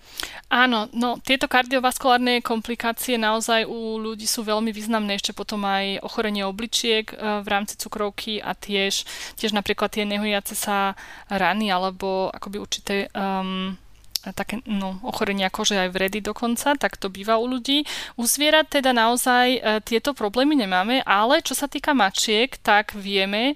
Áno, 0.53 0.85
no 0.93 1.17
tieto 1.17 1.49
kardiovaskulárne 1.49 2.37
komplikácie 2.45 3.17
naozaj 3.17 3.65
u 3.65 3.97
ľudí 3.97 4.29
sú 4.29 4.45
veľmi 4.45 4.69
významné, 4.69 5.17
ešte 5.17 5.33
potom 5.33 5.65
aj 5.65 6.05
ochorenie 6.05 6.45
obličiek 6.45 7.09
eh, 7.09 7.41
v 7.41 7.47
rámci 7.49 7.73
cukrovky 7.81 8.37
a 8.37 8.53
tiež, 8.53 9.01
tiež 9.33 9.57
napríklad 9.57 9.89
tie 9.89 10.05
nehojace 10.05 10.53
sa 10.53 10.93
rany 11.25 11.73
alebo 11.73 12.29
akoby 12.29 12.61
určité 12.61 13.09
um, 13.17 13.73
také 14.31 14.63
no, 14.63 14.95
ochorenia 15.03 15.51
kože 15.51 15.75
aj 15.75 15.91
vredy 15.91 16.23
dokonca, 16.23 16.79
tak 16.79 16.95
to 16.95 17.11
býva 17.11 17.35
u 17.35 17.51
ľudí. 17.51 17.83
U 18.15 18.23
zvierat 18.23 18.71
teda 18.71 18.95
naozaj 18.95 19.47
e, 19.51 19.59
tieto 19.83 20.15
problémy 20.15 20.55
nemáme, 20.55 21.03
ale 21.03 21.43
čo 21.43 21.51
sa 21.51 21.67
týka 21.67 21.91
mačiek, 21.91 22.55
tak 22.63 22.95
vieme, 22.95 23.51
e, 23.51 23.55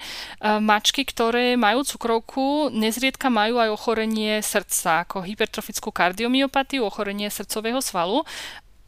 mačky, 0.60 1.08
ktoré 1.08 1.56
majú 1.56 1.88
cukrovku, 1.88 2.68
nezriedka 2.76 3.32
majú 3.32 3.64
aj 3.64 3.72
ochorenie 3.72 4.44
srdca, 4.44 5.08
ako 5.08 5.24
hypertrofickú 5.24 5.96
kardiomyopatiu, 5.96 6.84
ochorenie 6.84 7.32
srdcového 7.32 7.80
svalu 7.80 8.28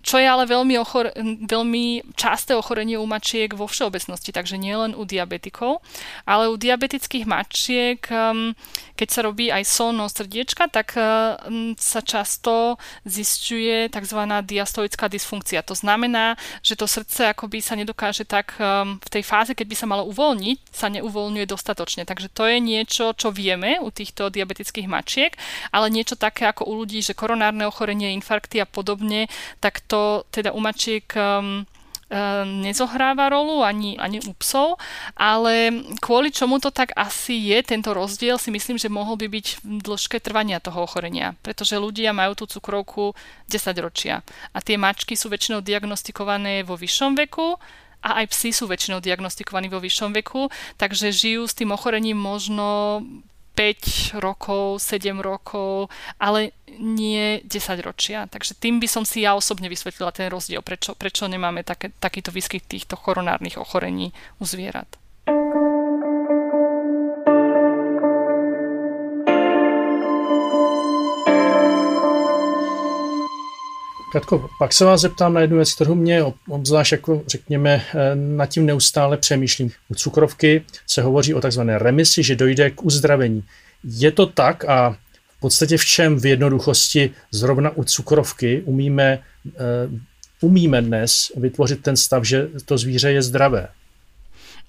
čo 0.10 0.18
je 0.18 0.26
ale 0.26 0.50
veľmi, 0.50 0.74
ochor- 0.82 1.14
veľmi 1.46 2.18
časté 2.18 2.58
ochorenie 2.58 2.98
u 2.98 3.06
mačiek 3.06 3.54
vo 3.54 3.70
všeobecnosti, 3.70 4.34
takže 4.34 4.58
nie 4.58 4.74
len 4.74 4.98
u 4.98 5.06
diabetikov, 5.06 5.86
ale 6.26 6.50
u 6.50 6.58
diabetických 6.58 7.30
mačiek, 7.30 8.02
um, 8.10 8.58
keď 8.98 9.10
sa 9.14 9.22
robí 9.22 9.54
aj 9.54 9.70
sono 9.70 10.10
srdiečka, 10.10 10.66
tak 10.74 10.98
um, 10.98 11.78
sa 11.78 12.02
často 12.02 12.82
zistuje 13.06 13.86
tzv. 13.94 14.18
diastolická 14.50 15.06
dysfunkcia. 15.06 15.62
To 15.70 15.78
znamená, 15.78 16.34
že 16.66 16.74
to 16.74 16.90
srdce 16.90 17.30
akoby 17.30 17.62
sa 17.62 17.78
nedokáže 17.78 18.26
tak 18.26 18.58
um, 18.58 18.98
v 18.98 19.10
tej 19.14 19.22
fáze, 19.22 19.54
keď 19.54 19.68
by 19.70 19.76
sa 19.78 19.86
malo 19.86 20.10
uvoľniť, 20.10 20.58
sa 20.74 20.90
neuvoľňuje 20.90 21.46
dostatočne. 21.46 22.10
Takže 22.10 22.34
to 22.34 22.50
je 22.50 22.58
niečo, 22.58 23.14
čo 23.14 23.30
vieme 23.30 23.78
u 23.78 23.94
týchto 23.94 24.34
diabetických 24.34 24.90
mačiek, 24.90 25.38
ale 25.70 25.94
niečo 25.94 26.18
také 26.18 26.50
ako 26.50 26.66
u 26.66 26.82
ľudí, 26.82 27.06
že 27.06 27.14
koronárne 27.14 27.70
ochorenie, 27.70 28.18
infarkty 28.18 28.58
a 28.58 28.66
podobne, 28.66 29.30
tak 29.62 29.86
to 29.86 29.99
to 30.00 30.24
teda 30.32 30.56
u 30.56 30.60
mačiek 30.64 31.04
um, 31.16 31.68
um, 32.10 32.62
nezohráva 32.64 33.30
rolu 33.30 33.64
ani, 33.64 34.00
ani 34.00 34.24
u 34.24 34.32
psov, 34.40 34.80
ale 35.20 35.84
kvôli 36.00 36.32
čomu 36.32 36.64
to 36.64 36.72
tak 36.72 36.96
asi 36.96 37.52
je, 37.52 37.60
tento 37.64 37.92
rozdiel 37.92 38.40
si 38.40 38.50
myslím, 38.50 38.80
že 38.80 38.88
mohol 38.88 39.20
by 39.20 39.28
byť 39.28 39.48
v 39.60 39.80
dĺžke 39.84 40.18
trvania 40.24 40.64
toho 40.64 40.88
ochorenia, 40.88 41.36
pretože 41.44 41.76
ľudia 41.76 42.16
majú 42.16 42.40
tú 42.40 42.46
cukrovku 42.48 43.12
10 43.52 43.86
ročia 43.86 44.24
a 44.56 44.64
tie 44.64 44.80
mačky 44.80 45.20
sú 45.20 45.28
väčšinou 45.28 45.60
diagnostikované 45.60 46.64
vo 46.64 46.80
vyššom 46.80 47.20
veku 47.20 47.60
a 48.00 48.24
aj 48.24 48.32
psi 48.32 48.50
sú 48.56 48.64
väčšinou 48.72 49.04
diagnostikovaní 49.04 49.68
vo 49.68 49.84
vyššom 49.84 50.16
veku, 50.24 50.48
takže 50.80 51.12
žijú 51.12 51.44
s 51.44 51.58
tým 51.58 51.76
ochorením 51.76 52.16
možno 52.16 53.04
5 53.60 54.24
rokov, 54.24 54.80
7 54.80 55.20
rokov, 55.20 55.92
ale 56.16 56.56
nie 56.80 57.44
10 57.44 57.84
ročia. 57.84 58.24
Takže 58.24 58.56
tým 58.56 58.80
by 58.80 58.88
som 58.88 59.04
si 59.04 59.28
ja 59.28 59.36
osobne 59.36 59.68
vysvetlila 59.68 60.16
ten 60.16 60.32
rozdiel, 60.32 60.64
prečo, 60.64 60.96
prečo 60.96 61.28
nemáme 61.28 61.68
také, 61.68 61.92
takýto 62.00 62.32
výskyt 62.32 62.64
týchto 62.64 62.96
koronárnych 62.96 63.60
ochorení 63.60 64.16
u 64.40 64.48
zvierat. 64.48 64.99
Katko, 74.12 74.50
pak 74.60 74.74
se 74.74 74.86
vás 74.86 75.02
zeptám 75.02 75.34
na 75.34 75.42
jednu 75.42 75.56
věc, 75.56 75.74
kterou 75.74 75.96
mě 75.96 76.24
obzvlášť, 76.50 76.92
jako 76.92 77.24
řekněme, 77.28 77.86
eh, 77.94 78.16
nad 78.16 78.46
tím 78.46 78.66
neustále 78.66 79.18
přemýšlím. 79.18 79.72
U 79.90 79.96
cukrovky 79.96 80.66
se 80.88 81.02
hovoří 81.02 81.34
o 81.34 81.42
takzvané 81.42 81.80
remisi, 81.80 82.24
že 82.24 82.36
dojde 82.36 82.70
k 82.72 82.84
uzdravení. 82.84 83.44
Je 83.84 84.12
to 84.12 84.26
tak 84.26 84.66
a 84.66 84.98
v 85.38 85.40
podstatě 85.40 85.78
v 85.78 85.86
čem 85.86 86.20
v 86.20 86.26
jednoduchosti 86.26 87.12
zrovna 87.32 87.70
u 87.70 87.84
cukrovky 87.84 88.62
umíme, 88.66 89.20
eh, 89.48 89.90
umíme 90.42 90.82
dnes 90.82 91.32
vytvořit 91.36 91.82
ten 91.84 91.98
stav, 91.98 92.24
že 92.24 92.48
to 92.66 92.78
zvíře 92.78 93.12
je 93.12 93.22
zdravé? 93.22 93.68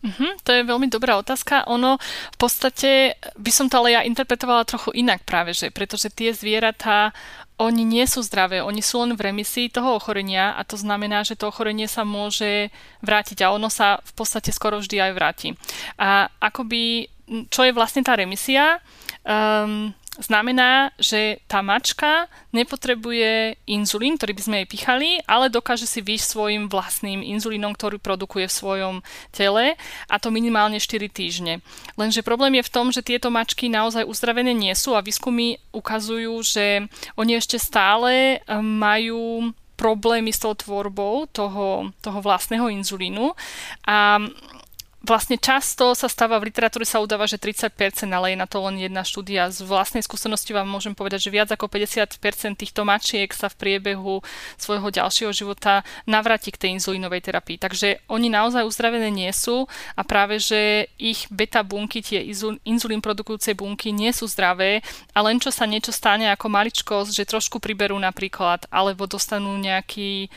Mm-hmm, 0.00 0.40
to 0.48 0.50
je 0.56 0.64
veľmi 0.64 0.88
dobrá 0.88 1.20
otázka. 1.20 1.68
Ono 1.68 2.00
v 2.32 2.38
podstate 2.40 3.20
by 3.36 3.50
som 3.52 3.68
to 3.68 3.84
ale 3.84 3.92
ja 3.92 4.00
interpretovala 4.00 4.64
trochu 4.64 4.96
inak 4.96 5.28
práve, 5.28 5.52
že 5.52 5.68
pretože 5.68 6.08
tie 6.08 6.32
zvieratá, 6.32 7.12
oni 7.60 7.84
nie 7.84 8.08
sú 8.08 8.24
zdravé, 8.24 8.64
oni 8.64 8.80
sú 8.80 9.04
len 9.04 9.12
v 9.12 9.28
remisii 9.28 9.68
toho 9.68 10.00
ochorenia 10.00 10.56
a 10.56 10.64
to 10.64 10.80
znamená, 10.80 11.20
že 11.28 11.36
to 11.36 11.52
ochorenie 11.52 11.84
sa 11.84 12.08
môže 12.08 12.72
vrátiť 13.04 13.44
a 13.44 13.52
ono 13.52 13.68
sa 13.68 14.00
v 14.00 14.12
podstate 14.16 14.48
skoro 14.48 14.80
vždy 14.80 14.96
aj 14.96 15.12
vráti. 15.12 15.48
A 16.00 16.32
akoby, 16.40 17.12
čo 17.52 17.68
je 17.68 17.76
vlastne 17.76 18.00
tá 18.00 18.16
remisia? 18.16 18.80
Um, 19.28 19.92
znamená, 20.18 20.90
že 20.98 21.38
tá 21.46 21.62
mačka 21.62 22.26
nepotrebuje 22.50 23.62
inzulín, 23.70 24.18
ktorý 24.18 24.32
by 24.34 24.42
sme 24.42 24.56
jej 24.62 24.68
pichali, 24.68 25.10
ale 25.30 25.46
dokáže 25.46 25.86
si 25.86 26.02
vyjsť 26.02 26.26
svojim 26.26 26.62
vlastným 26.66 27.22
inzulínom, 27.22 27.70
ktorý 27.78 28.02
produkuje 28.02 28.50
v 28.50 28.58
svojom 28.58 28.94
tele 29.30 29.78
a 30.10 30.14
to 30.18 30.34
minimálne 30.34 30.82
4 30.82 31.06
týždne. 31.06 31.62
Lenže 31.94 32.26
problém 32.26 32.58
je 32.58 32.66
v 32.66 32.72
tom, 32.74 32.90
že 32.90 33.06
tieto 33.06 33.30
mačky 33.30 33.70
naozaj 33.70 34.02
uzdravené 34.02 34.50
nie 34.50 34.74
sú 34.74 34.98
a 34.98 35.04
výskumy 35.04 35.62
ukazujú, 35.70 36.34
že 36.42 36.90
oni 37.14 37.38
ešte 37.38 37.62
stále 37.62 38.38
eh, 38.38 38.58
majú 38.58 39.54
problémy 39.80 40.28
s 40.28 40.44
tou 40.44 40.52
tvorbou 40.52 41.24
toho, 41.32 41.88
toho 42.04 42.18
vlastného 42.20 42.68
inzulínu 42.68 43.32
a 43.88 44.20
Vlastne 45.00 45.40
často 45.40 45.96
sa 45.96 46.12
stáva, 46.12 46.36
v 46.36 46.52
literatúre 46.52 46.84
sa 46.84 47.00
udáva, 47.00 47.24
že 47.24 47.40
30%, 47.40 47.72
ale 48.12 48.36
je 48.36 48.38
na 48.38 48.44
to 48.44 48.60
len 48.60 48.76
jedna 48.76 49.00
štúdia. 49.00 49.48
Z 49.48 49.64
vlastnej 49.64 50.04
skúsenosti 50.04 50.52
vám 50.52 50.68
môžem 50.68 50.92
povedať, 50.92 51.24
že 51.24 51.32
viac 51.32 51.48
ako 51.48 51.72
50% 51.72 52.20
týchto 52.60 52.84
mačiek 52.84 53.32
sa 53.32 53.48
v 53.48 53.56
priebehu 53.56 54.20
svojho 54.60 54.92
ďalšieho 54.92 55.32
života 55.32 55.88
navráti 56.04 56.52
k 56.52 56.60
tej 56.60 56.70
inzulínovej 56.76 57.24
terapii. 57.24 57.56
Takže 57.56 58.04
oni 58.12 58.28
naozaj 58.28 58.60
uzdravené 58.60 59.08
nie 59.08 59.32
sú 59.32 59.64
a 59.96 60.04
práve, 60.04 60.36
že 60.36 60.92
ich 61.00 61.24
beta 61.32 61.64
bunky, 61.64 62.04
tie 62.04 62.20
inzulín 62.68 63.00
produkujúce 63.00 63.56
bunky 63.56 63.96
nie 63.96 64.12
sú 64.12 64.28
zdravé 64.28 64.84
a 65.16 65.24
len 65.24 65.40
čo 65.40 65.48
sa 65.48 65.64
niečo 65.64 65.96
stane 65.96 66.28
ako 66.28 66.52
maličkosť, 66.52 67.16
že 67.16 67.24
trošku 67.24 67.56
priberú 67.56 67.96
napríklad, 67.96 68.68
alebo 68.68 69.08
dostanú 69.08 69.56
nejaký 69.56 70.28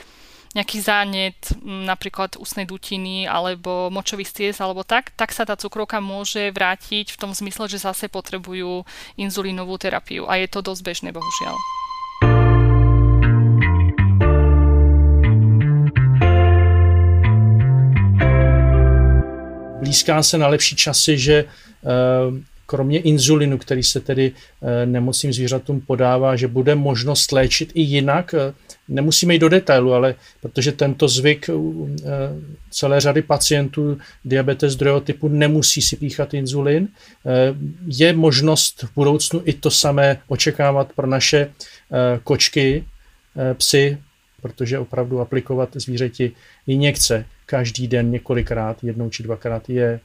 nejaký 0.53 0.77
zánet, 0.81 1.57
napríklad 1.65 2.37
ústnej 2.37 2.69
dutiny 2.69 3.25
alebo 3.25 3.89
močový 3.89 4.21
stiez 4.21 4.61
alebo 4.61 4.85
tak, 4.85 5.09
tak 5.17 5.33
sa 5.33 5.49
tá 5.49 5.57
cukrovka 5.57 5.97
môže 5.97 6.53
vrátiť 6.53 7.09
v 7.13 7.19
tom 7.19 7.33
zmysle, 7.33 7.65
že 7.65 7.81
zase 7.81 8.05
potrebujú 8.05 8.85
inzulínovú 9.17 9.81
terapiu 9.81 10.29
a 10.29 10.37
je 10.37 10.47
to 10.47 10.61
dosť 10.61 10.81
bežné, 10.85 11.09
bohužiaľ. 11.09 11.57
Blízká 19.81 20.23
se 20.23 20.37
na 20.37 20.47
lepší 20.47 20.75
časy, 20.75 21.17
že 21.17 21.45
uh 21.83 22.52
kromě 22.65 22.99
inzulinu, 22.99 23.57
který 23.57 23.83
se 23.83 23.99
tedy 23.99 24.31
eh, 24.31 24.85
nemocným 24.85 25.33
zvířatům 25.33 25.81
podává, 25.81 26.35
že 26.35 26.47
bude 26.47 26.75
možnost 26.75 27.31
léčit 27.31 27.71
i 27.73 27.81
jinak. 27.81 28.33
Eh, 28.33 28.53
nemusíme 28.87 29.33
jít 29.33 29.39
do 29.39 29.49
detailu, 29.49 29.93
ale 29.93 30.15
protože 30.41 30.71
tento 30.71 31.07
zvyk 31.07 31.49
eh, 31.49 31.53
celé 32.69 33.01
řady 33.01 33.21
pacientů 33.21 33.97
diabetes 34.25 34.75
druhého 34.75 35.01
typu 35.01 35.27
nemusí 35.27 35.81
si 35.81 35.95
píchat 35.95 36.33
inzulin, 36.33 36.87
je 37.87 38.13
možnost 38.13 38.83
v 38.83 38.95
budoucnu 38.95 39.41
i 39.45 39.53
to 39.53 39.71
samé 39.71 40.19
očekávat 40.27 40.93
pro 40.95 41.07
naše 41.07 41.49
kočky, 42.23 42.85
psy, 43.53 43.97
protože 44.41 44.79
opravdu 44.79 45.19
aplikovat 45.19 45.69
zvířeti 45.75 46.31
injekce 46.67 47.25
každý 47.45 47.87
den 47.87 48.11
několikrát, 48.11 48.83
jednou 48.83 49.09
či 49.09 49.23
dvakrát 49.23 49.69
je 49.69 49.99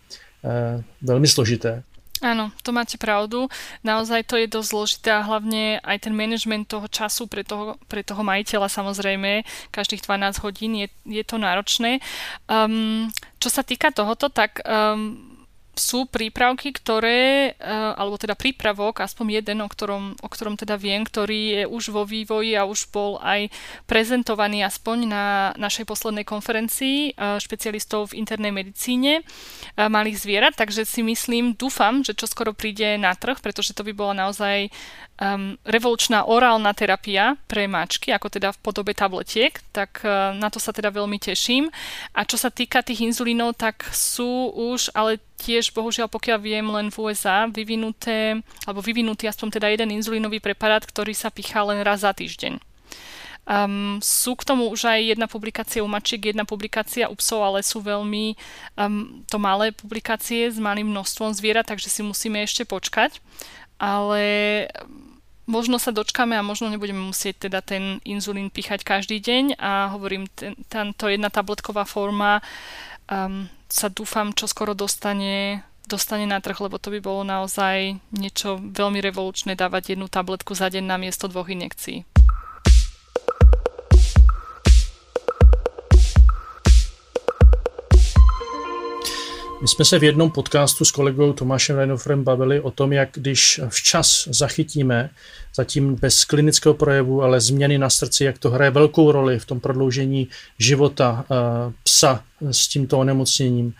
velmi 1.02 1.28
složité. 1.28 1.82
Áno, 2.18 2.50
to 2.66 2.74
máte 2.74 2.98
pravdu. 2.98 3.46
Naozaj 3.86 4.26
to 4.26 4.34
je 4.34 4.50
dosť 4.50 4.68
zložité 4.74 5.08
a 5.14 5.22
hlavne 5.22 5.78
aj 5.86 6.08
ten 6.08 6.14
management 6.14 6.66
toho 6.66 6.90
času 6.90 7.30
pre 7.30 7.46
toho, 7.46 7.78
pre 7.86 8.02
toho 8.02 8.26
majiteľa 8.26 8.66
samozrejme, 8.66 9.46
každých 9.70 10.02
12 10.02 10.42
hodín 10.42 10.72
je, 10.74 10.88
je 11.06 11.22
to 11.22 11.38
náročné. 11.38 12.02
Um, 12.50 13.06
čo 13.38 13.48
sa 13.54 13.62
týka 13.62 13.94
tohoto, 13.94 14.26
tak 14.34 14.58
um, 14.66 15.37
sú 15.78 16.10
prípravky, 16.10 16.74
ktoré, 16.74 17.54
eh, 17.54 17.92
alebo 17.94 18.18
teda 18.18 18.34
prípravok, 18.34 19.00
aspoň 19.00 19.40
jeden, 19.40 19.62
o 19.62 19.68
ktorom, 19.70 20.18
o 20.18 20.28
ktorom 20.28 20.58
teda 20.58 20.74
viem, 20.74 21.06
ktorý 21.06 21.40
je 21.54 21.62
už 21.70 21.94
vo 21.94 22.02
vývoji 22.02 22.58
a 22.58 22.66
už 22.66 22.90
bol 22.90 23.16
aj 23.22 23.48
prezentovaný 23.86 24.66
aspoň 24.66 24.98
na 25.06 25.24
našej 25.54 25.86
poslednej 25.86 26.26
konferencii 26.26 27.14
eh, 27.14 27.38
špecialistov 27.38 28.12
v 28.12 28.18
internej 28.20 28.50
medicíne 28.50 29.22
eh, 29.22 29.88
malých 29.88 30.18
zvierat, 30.18 30.58
takže 30.58 30.82
si 30.82 31.06
myslím, 31.06 31.54
dúfam, 31.54 32.02
že 32.02 32.12
čo 32.12 32.26
skoro 32.26 32.50
príde 32.50 32.98
na 32.98 33.14
trh, 33.14 33.38
pretože 33.38 33.72
to 33.72 33.86
by 33.86 33.94
bola 33.94 34.26
naozaj 34.26 34.66
um, 35.22 35.54
revolučná 35.62 36.26
orálna 36.26 36.74
terapia 36.74 37.38
pre 37.46 37.70
mačky, 37.70 38.10
ako 38.10 38.26
teda 38.26 38.50
v 38.50 38.58
podobe 38.58 38.90
tabletiek, 38.90 39.54
tak 39.70 40.02
na 40.34 40.48
to 40.50 40.58
sa 40.58 40.74
teda 40.74 40.90
veľmi 40.90 41.22
teším. 41.22 41.70
A 42.16 42.26
čo 42.26 42.34
sa 42.34 42.50
týka 42.50 42.82
tých 42.82 43.06
inzulínov, 43.06 43.54
tak 43.54 43.86
sú 43.94 44.50
už, 44.50 44.90
ale 44.96 45.22
tiež 45.38 45.70
bohužiaľ 45.70 46.10
pokiaľ 46.10 46.38
viem 46.42 46.66
len 46.66 46.90
v 46.90 47.08
USA 47.08 47.46
vyvinuté, 47.46 48.42
alebo 48.66 48.82
vyvinutý 48.82 49.30
aspoň 49.30 49.48
teda 49.62 49.70
jeden 49.70 49.94
inzulínový 49.94 50.42
preparát, 50.42 50.82
ktorý 50.82 51.14
sa 51.14 51.30
pichá 51.30 51.62
len 51.62 51.80
raz 51.86 52.02
za 52.02 52.10
týždeň. 52.10 52.58
Um, 53.48 53.96
sú 54.04 54.36
k 54.36 54.44
tomu 54.44 54.68
už 54.68 54.92
aj 54.92 55.16
jedna 55.16 55.24
publikácia 55.24 55.80
u 55.80 55.88
mačiek, 55.88 56.20
jedna 56.20 56.44
publikácia 56.44 57.08
u 57.08 57.16
psov, 57.16 57.40
ale 57.40 57.64
sú 57.64 57.80
veľmi 57.80 58.36
um, 58.76 59.24
to 59.24 59.40
malé 59.40 59.72
publikácie 59.72 60.52
s 60.52 60.60
malým 60.60 60.92
množstvom 60.92 61.32
zvierat, 61.32 61.64
takže 61.64 61.88
si 61.88 62.04
musíme 62.04 62.44
ešte 62.44 62.68
počkať. 62.68 63.24
Ale 63.80 64.20
možno 65.48 65.80
sa 65.80 65.96
dočkáme 65.96 66.36
a 66.36 66.44
možno 66.44 66.68
nebudeme 66.68 67.00
musieť 67.00 67.48
teda 67.48 67.64
ten 67.64 68.04
inzulín 68.04 68.52
píchať 68.52 68.84
každý 68.84 69.16
deň 69.16 69.56
a 69.56 69.96
hovorím, 69.96 70.28
ten, 70.68 70.92
jedna 70.92 71.32
tabletková 71.32 71.88
forma 71.88 72.44
um, 73.08 73.48
sa 73.68 73.92
dúfam, 73.92 74.32
čo 74.32 74.48
skoro 74.48 74.72
dostane, 74.72 75.62
dostane 75.84 76.24
na 76.24 76.40
trh, 76.40 76.56
lebo 76.64 76.80
to 76.80 76.88
by 76.88 77.00
bolo 77.04 77.22
naozaj 77.24 78.00
niečo 78.12 78.56
veľmi 78.60 78.98
revolučné 79.04 79.54
dávať 79.54 79.94
jednu 79.94 80.08
tabletku 80.08 80.56
za 80.56 80.72
deň 80.72 80.84
na 80.88 80.96
miesto 80.96 81.28
dvoch 81.28 81.52
injekcií. 81.52 82.08
My 89.60 89.68
jsme 89.68 89.84
se 89.84 89.98
v 89.98 90.04
jednom 90.04 90.30
podcastu 90.30 90.84
s 90.84 90.90
kolegou 90.90 91.32
Tomášem 91.32 91.76
Reinofrem 91.76 92.24
bavili 92.24 92.60
o 92.60 92.70
tom, 92.70 92.92
jak 92.92 93.08
když 93.12 93.60
včas 93.68 94.28
zachytíme, 94.30 95.10
zatím 95.54 95.94
bez 95.94 96.24
klinického 96.24 96.74
projevu, 96.74 97.22
ale 97.22 97.40
změny 97.40 97.78
na 97.78 97.90
srdci, 97.90 98.24
jak 98.24 98.38
to 98.38 98.50
hraje 98.50 98.70
velkou 98.70 99.12
roli 99.12 99.38
v 99.38 99.44
tom 99.44 99.60
prodloužení 99.60 100.28
života 100.58 101.24
uh, 101.28 101.72
psa 101.82 102.22
s 102.50 102.68
tímto 102.68 102.98
onemocněním. 102.98 103.74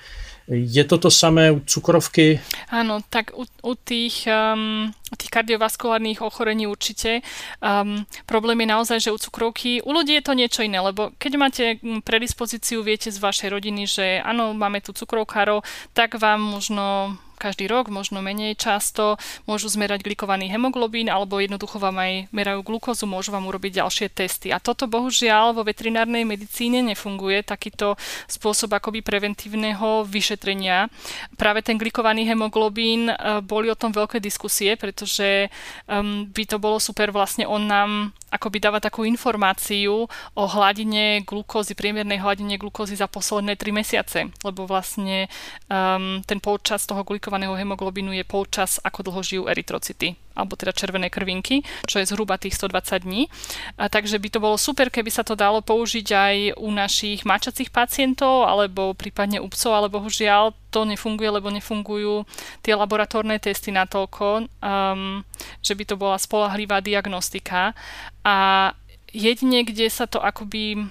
Je 0.49 0.85
to 0.85 0.97
to 0.97 1.13
samé 1.13 1.53
u 1.53 1.61
cukrovky? 1.61 2.41
Áno, 2.73 3.05
tak 3.13 3.37
u, 3.37 3.45
u 3.45 3.73
tých, 3.77 4.25
um, 4.25 4.89
tých 5.13 5.29
kardiovaskulárnych 5.29 6.25
ochorení 6.25 6.65
určite. 6.65 7.21
Um, 7.61 8.09
problém 8.25 8.65
je 8.65 8.73
naozaj, 8.73 8.99
že 9.05 9.13
u 9.13 9.21
cukrovky, 9.21 9.85
u 9.85 9.93
ľudí 9.93 10.17
je 10.17 10.25
to 10.25 10.33
niečo 10.33 10.65
iné, 10.65 10.81
lebo 10.81 11.13
keď 11.21 11.33
máte 11.37 11.65
predispozíciu, 12.01 12.81
viete 12.81 13.13
z 13.13 13.21
vašej 13.21 13.53
rodiny, 13.53 13.85
že 13.85 14.25
áno, 14.25 14.57
máme 14.57 14.81
tu 14.81 14.97
cukrovkárov, 14.97 15.61
tak 15.93 16.17
vám 16.17 16.41
možno 16.41 17.13
každý 17.39 17.71
rok, 17.71 17.89
možno 17.89 18.19
menej 18.19 18.59
často, 18.59 19.17
môžu 19.47 19.71
zmerať 19.71 20.03
glikovaný 20.03 20.51
hemoglobín 20.51 21.07
alebo 21.09 21.39
jednoducho 21.39 21.79
vám 21.79 22.03
aj 22.03 22.13
merajú 22.35 22.61
glukózu, 22.67 23.07
môžu 23.07 23.31
vám 23.31 23.47
urobiť 23.47 23.81
ďalšie 23.81 24.07
testy. 24.11 24.51
A 24.51 24.59
toto 24.59 24.91
bohužiaľ 24.91 25.55
vo 25.55 25.63
veterinárnej 25.63 26.27
medicíne 26.27 26.83
nefunguje, 26.83 27.47
takýto 27.47 27.95
spôsob 28.27 28.75
akoby 28.75 29.01
preventívneho 29.01 30.03
vyšetrenia. 30.05 30.91
Práve 31.39 31.63
ten 31.63 31.79
glikovaný 31.79 32.27
hemoglobín, 32.27 33.09
e, 33.09 33.15
boli 33.41 33.71
o 33.71 33.79
tom 33.79 33.95
veľké 33.95 34.19
diskusie, 34.19 34.75
pretože 34.75 35.47
um, 35.87 36.27
by 36.27 36.45
to 36.45 36.59
bolo 36.59 36.83
super, 36.83 37.15
vlastne 37.15 37.47
on 37.47 37.65
nám 37.65 37.91
akoby 38.29 38.59
dáva 38.61 38.79
takú 38.79 39.05
informáciu 39.09 40.07
o 40.37 40.45
hladine 40.47 41.25
glukózy, 41.25 41.73
priemernej 41.73 42.21
hladine 42.21 42.61
glukózy 42.61 42.95
za 42.95 43.09
posledné 43.09 43.57
3 43.57 43.73
mesiace, 43.73 44.21
lebo 44.45 44.69
vlastne 44.69 45.27
um, 45.67 46.21
ten 46.25 46.39
počas 46.39 46.85
toho 46.85 47.03
glikovaného 47.03 47.57
hemoglobínu 47.57 48.13
je 48.13 48.25
počas, 48.29 48.79
ako 48.85 49.09
dlho 49.09 49.21
žijú 49.25 49.43
erytrocity 49.49 50.17
alebo 50.39 50.55
teda 50.55 50.71
červené 50.71 51.11
krvinky, 51.11 51.67
čo 51.91 51.99
je 51.99 52.07
zhruba 52.07 52.39
tých 52.39 52.55
120 52.55 53.03
dní. 53.03 53.27
A 53.75 53.91
takže 53.91 54.23
by 54.23 54.29
to 54.31 54.39
bolo 54.39 54.55
super, 54.55 54.87
keby 54.87 55.11
sa 55.11 55.27
to 55.27 55.35
dalo 55.35 55.59
použiť 55.59 56.07
aj 56.15 56.37
u 56.63 56.71
našich 56.71 57.27
mačacích 57.27 57.75
pacientov, 57.75 58.47
alebo 58.47 58.95
prípadne 58.95 59.43
u 59.43 59.51
psov, 59.51 59.75
ale 59.75 59.91
bohužiaľ 59.91 60.55
to 60.71 60.87
nefunguje, 60.87 61.29
lebo 61.35 61.51
nefungujú 61.51 62.23
tie 62.63 62.79
laboratórne 62.79 63.41
testy 63.43 63.75
natoľko, 63.75 64.47
um, 64.63 65.27
že 65.65 65.75
by 65.75 65.85
to 65.89 65.99
bola 65.99 66.21
spolahlivá 66.21 66.79
diagnostika. 66.79 67.75
A 68.23 68.71
jedine, 69.11 69.65
kde 69.65 69.89
sa 69.89 70.05
to 70.05 70.21
akoby 70.21 70.87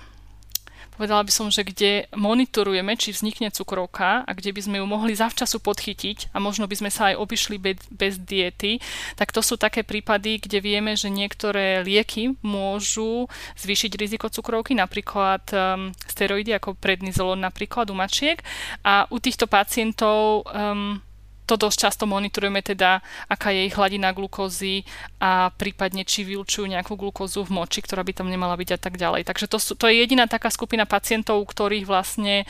povedala 0.98 1.22
by 1.22 1.30
som, 1.30 1.48
že 1.54 1.62
kde 1.62 2.10
monitorujeme, 2.18 2.98
či 2.98 3.14
vznikne 3.14 3.54
cukrovka 3.54 4.26
a 4.26 4.32
kde 4.34 4.52
by 4.52 4.62
sme 4.66 4.78
ju 4.82 4.86
mohli 4.90 5.14
zavčasu 5.14 5.62
podchytiť 5.62 6.34
a 6.34 6.42
možno 6.42 6.66
by 6.66 6.76
sme 6.76 6.90
sa 6.90 7.14
aj 7.14 7.22
obišli 7.22 7.62
bez, 7.62 7.78
bez 7.94 8.18
diety, 8.18 8.82
tak 9.14 9.30
to 9.30 9.46
sú 9.46 9.56
také 9.62 9.86
prípady, 9.86 10.42
kde 10.42 10.60
vieme, 10.60 10.98
že 10.98 11.14
niektoré 11.14 11.86
lieky 11.86 12.36
môžu 12.42 13.30
zvýšiť 13.62 13.92
riziko 13.94 14.28
cukrovky, 14.28 14.74
napríklad 14.74 15.46
um, 15.54 15.94
steroidy 16.10 16.58
ako 16.58 16.74
prednizolon 16.76 17.40
napríklad 17.40 17.94
u 17.94 17.96
mačiek. 17.96 18.42
A 18.82 19.06
u 19.14 19.22
týchto 19.22 19.46
pacientov 19.46 20.50
um, 20.50 21.00
to 21.48 21.56
dosť 21.56 21.78
často 21.88 22.04
monitorujeme 22.04 22.60
teda, 22.60 23.00
aká 23.32 23.56
je 23.56 23.72
ich 23.72 23.76
hladina 23.80 24.12
glukózy 24.12 24.84
a 25.24 25.48
prípadne 25.56 26.04
či 26.04 26.28
vylčujú 26.28 26.68
nejakú 26.68 27.00
glukózu 27.00 27.48
v 27.48 27.64
moči, 27.64 27.80
ktorá 27.80 28.04
by 28.04 28.12
tam 28.12 28.28
nemala 28.28 28.60
byť 28.60 28.70
a 28.76 28.80
tak 28.80 29.00
ďalej. 29.00 29.24
Takže 29.24 29.48
to, 29.48 29.58
to 29.58 29.86
je 29.88 29.96
jediná 29.96 30.28
taká 30.28 30.52
skupina 30.52 30.84
pacientov, 30.84 31.40
ktorých 31.48 31.88
vlastne 31.88 32.44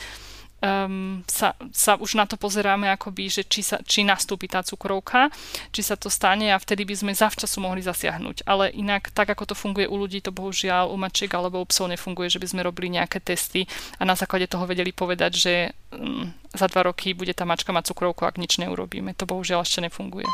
um, 0.62 1.22
sa, 1.26 1.54
sa 1.70 1.94
už 1.98 2.18
na 2.18 2.26
to 2.26 2.34
pozeráme 2.34 2.90
akoby, 2.90 3.30
že 3.30 3.42
či, 3.46 3.62
sa, 3.62 3.78
či 3.82 4.02
nastúpi 4.02 4.50
tá 4.50 4.62
cukrovka, 4.62 5.30
či 5.70 5.82
sa 5.82 5.94
to 5.94 6.10
stane 6.10 6.50
a 6.50 6.58
vtedy 6.58 6.82
by 6.84 6.94
sme 6.94 7.12
zavčasu 7.14 7.62
mohli 7.62 7.82
zasiahnuť. 7.82 8.46
Ale 8.46 8.74
inak, 8.74 9.10
tak 9.14 9.30
ako 9.30 9.52
to 9.52 9.54
funguje 9.54 9.86
u 9.86 9.96
ľudí, 9.96 10.22
to 10.22 10.34
bohužiaľ 10.34 10.90
u 10.90 10.96
mačiek 10.98 11.30
alebo 11.34 11.62
u 11.62 11.66
psov 11.66 11.90
nefunguje, 11.90 12.28
že 12.30 12.42
by 12.42 12.46
sme 12.50 12.66
robili 12.66 12.98
nejaké 12.98 13.22
testy 13.22 13.66
a 13.98 14.02
na 14.02 14.18
základe 14.18 14.50
toho 14.50 14.66
vedeli 14.66 14.90
povedať, 14.90 15.32
že 15.34 15.52
um, 15.94 16.30
za 16.54 16.66
dva 16.66 16.90
roky 16.90 17.14
bude 17.14 17.32
tá 17.36 17.46
mačka 17.46 17.70
mať 17.70 17.94
cukrovku, 17.94 18.26
ak 18.26 18.40
nič 18.40 18.58
neurobíme. 18.58 19.14
To 19.18 19.28
bohužiaľ 19.28 19.62
ešte 19.62 19.84
nefunguje. 19.84 20.26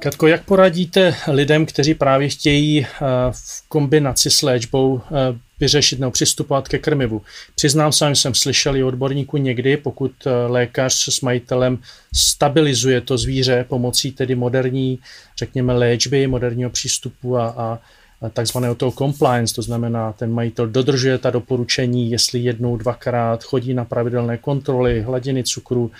Katko, 0.00 0.26
jak 0.26 0.44
poradíte 0.44 1.14
lidem, 1.28 1.66
kteří 1.66 1.94
právě 1.94 2.28
chtějí 2.28 2.80
eh, 2.80 2.86
v 3.30 3.68
kombinaci 3.68 4.30
s 4.30 4.42
léčbou 4.42 5.00
eh, 5.00 5.38
vyřešit 5.60 6.00
nebo 6.00 6.10
přistupovat 6.10 6.68
ke 6.68 6.78
krmivu? 6.78 7.22
Přiznám 7.54 7.92
se, 7.92 8.14
jsem 8.14 8.34
slyšel 8.34 8.76
i 8.76 8.82
odborníku 8.82 9.36
někdy, 9.36 9.76
pokud 9.76 10.12
eh, 10.26 10.30
lékař 10.46 11.08
s 11.14 11.20
majitelem 11.20 11.78
stabilizuje 12.14 13.00
to 13.00 13.18
zvíře 13.18 13.64
pomocí 13.68 14.12
tedy 14.12 14.34
moderní, 14.34 14.98
řekněme, 15.38 15.72
léčby, 15.72 16.26
moderního 16.26 16.70
přístupu 16.70 17.38
a, 17.38 17.48
a 17.48 17.78
takzvaného 18.32 18.74
toho 18.74 18.92
compliance, 18.92 19.54
to 19.54 19.62
znamená, 19.62 20.12
ten 20.12 20.32
majitel 20.32 20.68
dodržuje 20.68 21.18
ta 21.18 21.30
doporučení, 21.30 22.10
jestli 22.10 22.38
jednou, 22.38 22.76
dvakrát 22.76 23.44
chodí 23.44 23.74
na 23.74 23.84
pravidelné 23.84 24.38
kontroly, 24.38 25.02
hladiny 25.02 25.44
cukru, 25.44 25.90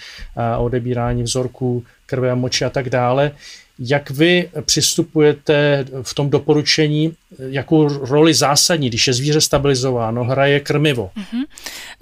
odebírání 0.58 1.22
vzorků 1.22 1.84
krve 2.06 2.30
a 2.30 2.34
moči 2.34 2.64
a 2.64 2.70
tak 2.70 2.90
dále. 2.90 3.32
Jak 3.78 4.10
vy 4.10 4.50
přistupujete 4.64 5.86
v 6.02 6.14
tom 6.14 6.30
doporučení, 6.30 7.14
jakou 7.38 7.88
roli 7.88 8.34
zásadní, 8.34 8.88
když 8.88 9.06
je 9.06 9.12
zvíře 9.12 9.40
stabilizováno, 9.40 10.24
hraje 10.24 10.60
krmivo? 10.60 11.10
Mm-hmm. 11.16 11.44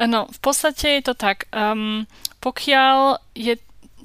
No, 0.07 0.27
v 0.33 0.39
podstate 0.41 0.89
je 0.89 1.03
to 1.03 1.15
tak. 1.15 1.45
Um, 1.53 2.07
pokiaľ 2.41 3.21
je 3.35 3.57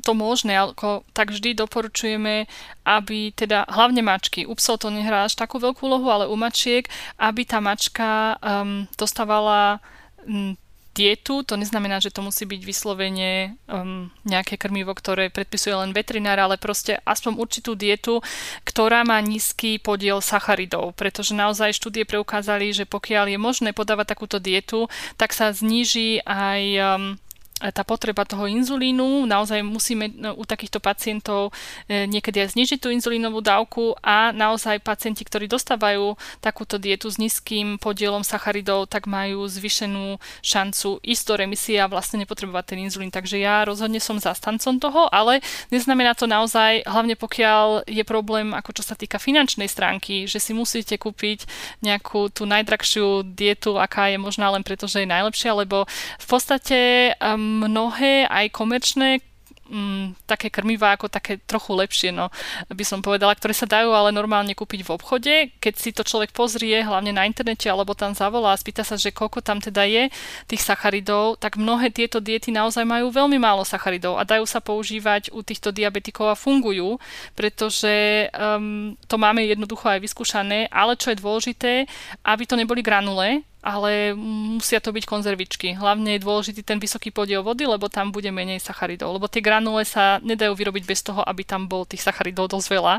to 0.01 0.17
možné, 0.17 0.57
ako, 0.57 1.05
tak 1.13 1.29
vždy 1.29 1.53
doporučujeme, 1.53 2.49
aby 2.85 3.31
teda 3.37 3.69
hlavne 3.69 4.01
mačky, 4.01 4.49
u 4.49 4.57
psov 4.57 4.81
to 4.81 4.89
nehrá 4.89 5.29
až 5.29 5.37
takú 5.37 5.61
veľkú 5.61 5.85
úlohu, 5.85 6.09
ale 6.09 6.25
u 6.25 6.35
mačiek, 6.35 6.89
aby 7.21 7.45
tá 7.45 7.61
mačka 7.61 8.35
um, 8.41 8.89
dostávala 8.97 9.77
um, 10.25 10.57
dietu, 10.91 11.43
to 11.47 11.55
neznamená, 11.55 12.03
že 12.03 12.11
to 12.11 12.19
musí 12.19 12.43
byť 12.43 12.61
vyslovene 12.67 13.55
um, 13.71 14.11
nejaké 14.27 14.59
krmivo, 14.59 14.91
ktoré 14.91 15.31
predpisuje 15.31 15.71
len 15.71 15.95
veterinár, 15.95 16.37
ale 16.39 16.59
proste 16.59 16.99
aspoň 17.07 17.39
určitú 17.39 17.79
dietu, 17.79 18.19
ktorá 18.67 19.07
má 19.07 19.17
nízky 19.23 19.79
podiel 19.79 20.19
sacharidov, 20.19 20.91
pretože 20.99 21.31
naozaj 21.31 21.75
štúdie 21.79 22.03
preukázali, 22.03 22.75
že 22.75 22.83
pokiaľ 22.83 23.31
je 23.31 23.39
možné 23.39 23.69
podávať 23.71 24.15
takúto 24.15 24.37
dietu, 24.43 24.91
tak 25.15 25.31
sa 25.31 25.55
zníži 25.55 26.19
aj 26.27 26.61
um, 26.75 27.15
tá 27.69 27.85
potreba 27.85 28.25
toho 28.25 28.49
inzulínu. 28.49 29.29
Naozaj 29.29 29.61
musíme 29.61 30.09
no, 30.09 30.33
u 30.33 30.43
takýchto 30.49 30.81
pacientov 30.81 31.53
e, 31.85 32.09
niekedy 32.09 32.41
aj 32.41 32.57
znižiť 32.57 32.79
tú 32.81 32.89
inzulínovú 32.89 33.45
dávku 33.45 33.93
a 34.01 34.33
naozaj 34.33 34.81
pacienti, 34.81 35.21
ktorí 35.21 35.45
dostávajú 35.45 36.17
takúto 36.41 36.81
dietu 36.81 37.13
s 37.13 37.21
nízkym 37.21 37.77
podielom 37.77 38.25
sacharidov, 38.25 38.89
tak 38.89 39.05
majú 39.05 39.45
zvyšenú 39.45 40.17
šancu 40.41 40.97
ísť 41.05 41.23
do 41.29 41.33
remisie 41.37 41.77
a 41.77 41.85
vlastne 41.85 42.25
nepotrebovať 42.25 42.73
ten 42.73 42.79
inzulín. 42.81 43.13
Takže 43.13 43.37
ja 43.37 43.61
rozhodne 43.61 44.01
som 44.01 44.17
zastancom 44.17 44.81
toho, 44.81 45.05
ale 45.13 45.45
neznamená 45.69 46.17
to 46.17 46.25
naozaj, 46.25 46.81
hlavne 46.89 47.13
pokiaľ 47.13 47.85
je 47.85 48.01
problém, 48.01 48.57
ako 48.57 48.81
čo 48.81 48.83
sa 48.87 48.97
týka 48.97 49.21
finančnej 49.21 49.69
stránky, 49.69 50.25
že 50.25 50.41
si 50.41 50.57
musíte 50.57 50.97
kúpiť 50.97 51.45
nejakú 51.83 52.31
tú 52.31 52.47
najdrahšiu 52.47 53.27
dietu, 53.27 53.75
aká 53.75 54.09
je 54.09 54.17
možná 54.17 54.49
len 54.49 54.63
preto, 54.63 54.87
že 54.87 55.03
je 55.03 55.13
najlepšia, 55.13 55.51
lebo 55.51 55.83
v 56.17 56.25
podstate 56.25 57.11
um, 57.19 57.50
mnohé 57.59 58.31
aj 58.31 58.45
komerčné 58.55 59.19
mm, 59.71 60.27
také 60.27 60.51
krmivá 60.51 60.93
ako 60.93 61.07
také 61.07 61.39
trochu 61.39 61.71
lepšie, 61.71 62.09
no 62.11 62.27
by 62.67 62.83
som 62.83 62.99
povedala, 62.99 63.31
ktoré 63.33 63.55
sa 63.55 63.65
dajú 63.65 63.95
ale 63.95 64.11
normálne 64.11 64.51
kúpiť 64.51 64.83
v 64.83 64.93
obchode. 64.93 65.33
Keď 65.63 65.73
si 65.79 65.89
to 65.95 66.03
človek 66.03 66.35
pozrie, 66.35 66.83
hlavne 66.83 67.15
na 67.15 67.23
internete 67.23 67.71
alebo 67.71 67.95
tam 67.95 68.11
zavolá 68.11 68.53
a 68.53 68.59
spýta 68.59 68.83
sa, 68.83 68.99
že 68.99 69.15
koľko 69.15 69.39
tam 69.39 69.63
teda 69.63 69.87
je 69.87 70.03
tých 70.51 70.61
sacharidov, 70.61 71.39
tak 71.39 71.55
mnohé 71.55 71.89
tieto 71.89 72.19
diety 72.19 72.51
naozaj 72.51 72.83
majú 72.83 73.09
veľmi 73.09 73.39
málo 73.39 73.63
sacharidov 73.63 74.19
a 74.19 74.27
dajú 74.27 74.43
sa 74.43 74.59
používať 74.59 75.31
u 75.31 75.39
týchto 75.41 75.71
diabetikov 75.71 76.35
a 76.35 76.35
fungujú, 76.35 76.99
pretože 77.33 78.27
um, 78.35 78.93
to 79.07 79.15
máme 79.15 79.47
jednoducho 79.47 79.87
aj 79.87 80.03
vyskúšané, 80.03 80.67
ale 80.67 80.99
čo 80.99 81.15
je 81.15 81.21
dôležité, 81.21 81.71
aby 82.27 82.43
to 82.43 82.59
neboli 82.59 82.83
granule, 82.83 83.47
ale 83.61 84.17
musia 84.17 84.81
to 84.81 84.89
byť 84.89 85.05
konzervičky. 85.05 85.77
Hlavne 85.77 86.17
je 86.17 86.25
dôležitý 86.25 86.65
ten 86.65 86.81
vysoký 86.81 87.13
podiel 87.13 87.45
vody, 87.45 87.69
lebo 87.69 87.87
tam 87.87 88.09
bude 88.09 88.33
menej 88.33 88.57
sacharidov. 88.57 89.21
Lebo 89.21 89.29
tie 89.29 89.45
granule 89.45 89.85
sa 89.85 90.17
nedajú 90.25 90.57
vyrobiť 90.57 90.83
bez 90.83 91.05
toho, 91.05 91.21
aby 91.21 91.45
tam 91.45 91.69
bol 91.69 91.85
tých 91.85 92.01
sacharidov 92.01 92.49
dosť 92.49 92.67
veľa. 92.73 92.95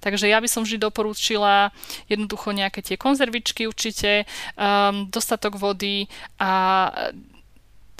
Takže 0.00 0.32
ja 0.32 0.40
by 0.40 0.48
som 0.48 0.64
vždy 0.64 0.80
doporúčila 0.80 1.68
jednoducho 2.08 2.56
nejaké 2.56 2.80
tie 2.80 2.96
konzervičky 2.96 3.68
určite, 3.68 4.24
um, 4.56 5.04
dostatok 5.12 5.60
vody 5.60 6.08
a 6.40 6.88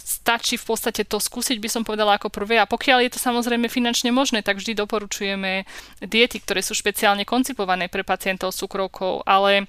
stačí 0.07 0.55
v 0.55 0.63
podstate 0.71 1.03
to 1.03 1.19
skúsiť, 1.19 1.59
by 1.59 1.67
som 1.67 1.83
povedala 1.83 2.15
ako 2.15 2.31
prvé. 2.31 2.63
A 2.63 2.71
pokiaľ 2.71 3.03
je 3.03 3.19
to 3.19 3.21
samozrejme 3.21 3.67
finančne 3.67 4.15
možné, 4.15 4.47
tak 4.47 4.63
vždy 4.63 4.79
doporučujeme 4.79 5.67
diety, 5.99 6.39
ktoré 6.39 6.63
sú 6.63 6.79
špeciálne 6.79 7.27
koncipované 7.27 7.91
pre 7.91 8.07
pacientov 8.07 8.55
s 8.55 8.63
cukrovkou, 8.63 9.27
ale 9.27 9.67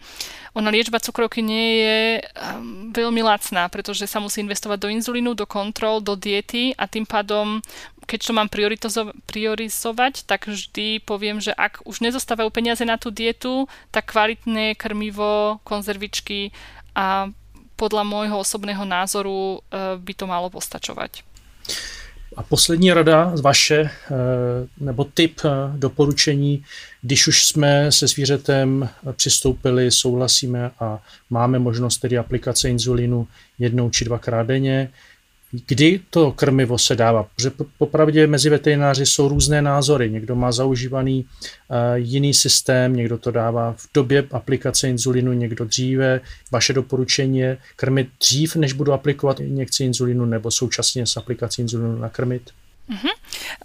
ona 0.54 0.70
liečba 0.70 1.02
cukrovky 1.02 1.42
nie 1.42 1.82
je 1.82 1.98
um, 2.22 2.94
veľmi 2.94 3.26
lacná, 3.26 3.66
pretože 3.74 4.06
sa 4.06 4.22
musí 4.22 4.46
investovať 4.46 4.78
do 4.78 4.94
inzulínu, 4.94 5.34
do 5.34 5.50
kontrol, 5.50 6.06
do 6.06 6.14
diety 6.14 6.78
a 6.78 6.86
tým 6.86 7.10
pádom 7.10 7.66
keď 8.08 8.20
to 8.24 8.32
mám 8.32 8.48
priorizovať, 9.28 10.24
tak 10.24 10.48
vždy 10.48 11.04
poviem, 11.04 11.44
že 11.44 11.52
ak 11.52 11.84
už 11.84 12.00
nezostávajú 12.00 12.48
peniaze 12.56 12.88
na 12.88 12.96
tú 12.96 13.12
dietu, 13.12 13.68
tak 13.92 14.16
kvalitné 14.16 14.80
krmivo, 14.80 15.60
konzervičky 15.68 16.56
a 16.96 17.36
podľa 17.78 18.04
môjho 18.04 18.42
osobného 18.42 18.84
názoru 18.84 19.62
e, 19.62 19.98
by 20.02 20.14
to 20.18 20.26
malo 20.26 20.50
postačovať. 20.50 21.22
A 22.38 22.44
poslední 22.44 22.94
rada 22.94 23.34
vaše, 23.42 23.80
e, 23.82 23.90
nebo 24.78 25.06
tip 25.06 25.42
e, 25.46 25.50
doporučení, 25.78 26.64
když 27.02 27.28
už 27.28 27.46
jsme 27.46 27.92
se 27.92 28.08
zvířetem 28.08 28.90
přistoupili, 29.12 29.92
souhlasíme 29.92 30.72
a 30.80 31.00
máme 31.30 31.60
možnost 31.60 31.98
tedy 31.98 32.18
aplikace 32.18 32.70
inzulínu 32.70 33.28
jednou 33.60 33.90
či 33.90 34.06
dvakrát 34.06 34.48
denně, 34.48 34.90
kdy 35.52 36.00
to 36.10 36.32
krmivo 36.32 36.78
se 36.78 36.96
dává. 36.96 37.24
Protože 37.24 37.52
popravdě 37.78 38.28
mezi 38.28 38.50
veterináři 38.50 39.06
jsou 39.06 39.28
různé 39.28 39.62
názory. 39.62 40.10
Někdo 40.10 40.36
má 40.36 40.52
zaužívaný 40.52 41.26
uh, 41.26 41.78
jiný 41.96 42.34
systém, 42.34 42.96
někdo 42.96 43.18
to 43.18 43.32
dává 43.32 43.74
v 43.78 43.88
době 43.94 44.28
aplikace 44.32 44.90
inzulinu, 44.90 45.34
někdo 45.34 45.66
dříve. 45.66 46.22
Vaše 46.52 46.74
doporučení 46.74 47.40
je 47.40 47.58
krmit 47.76 48.10
dřív, 48.20 48.56
než 48.56 48.74
budu 48.74 48.94
aplikovat 48.94 49.40
injekci 49.40 49.84
inzulinu, 49.84 50.26
nebo 50.26 50.52
současně 50.52 51.06
s 51.06 51.18
aplikací 51.18 51.62
inzulinu 51.62 51.98
nakrmit? 51.98 52.52
Mm-hmm. 52.90 53.16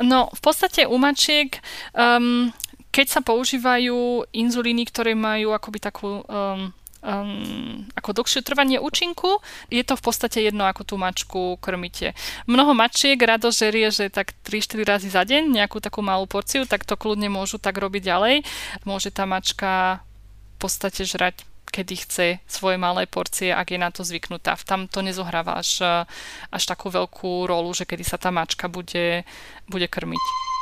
No, 0.03 0.29
v 0.35 0.41
podstate 0.41 0.87
u 0.87 0.99
mačiek, 0.99 1.63
um, 1.95 2.51
keď 2.91 3.07
sa 3.09 3.21
používajú 3.23 4.27
inzulíny, 4.35 4.83
ktoré 4.85 5.15
majú 5.15 5.55
akoby 5.55 5.79
takú 5.79 6.27
um, 6.27 6.75
um, 7.03 7.85
ako 7.99 8.23
dlhšie 8.23 8.41
trvanie 8.47 8.79
účinku, 8.79 9.43
je 9.69 9.83
to 9.83 9.99
v 9.99 10.03
podstate 10.03 10.39
jedno, 10.41 10.65
ako 10.65 10.83
tú 10.87 10.95
mačku 10.97 11.59
krmíte. 11.59 12.15
Mnoho 12.47 12.73
mačiek 12.73 13.19
rado 13.19 13.51
žerie, 13.51 13.91
že 13.91 14.09
tak 14.09 14.33
3-4 14.47 14.87
razy 14.87 15.09
za 15.11 15.27
deň 15.27 15.51
nejakú 15.51 15.83
takú 15.83 16.01
malú 16.01 16.25
porciu, 16.31 16.65
tak 16.65 16.87
to 16.87 16.95
kľudne 16.95 17.29
môžu 17.29 17.59
tak 17.59 17.77
robiť 17.77 18.03
ďalej. 18.07 18.35
Môže 18.87 19.11
tá 19.11 19.27
mačka 19.27 20.01
v 20.57 20.71
podstate 20.71 21.03
žrať 21.03 21.43
kedy 21.73 21.95
chce 22.05 22.27
svoje 22.45 22.77
malé 22.77 23.09
porcie, 23.09 23.49
ak 23.49 23.73
je 23.73 23.81
na 23.81 23.89
to 23.89 24.05
zvyknutá. 24.05 24.61
Tam 24.61 24.85
to 24.85 25.01
nezohráva 25.01 25.57
až, 25.57 26.05
až 26.53 26.63
takú 26.69 26.93
veľkú 26.93 27.49
rolu, 27.49 27.73
že 27.73 27.89
kedy 27.89 28.05
sa 28.05 28.21
tá 28.21 28.29
mačka 28.29 28.69
bude, 28.69 29.25
bude 29.65 29.89
krmiť. 29.89 30.53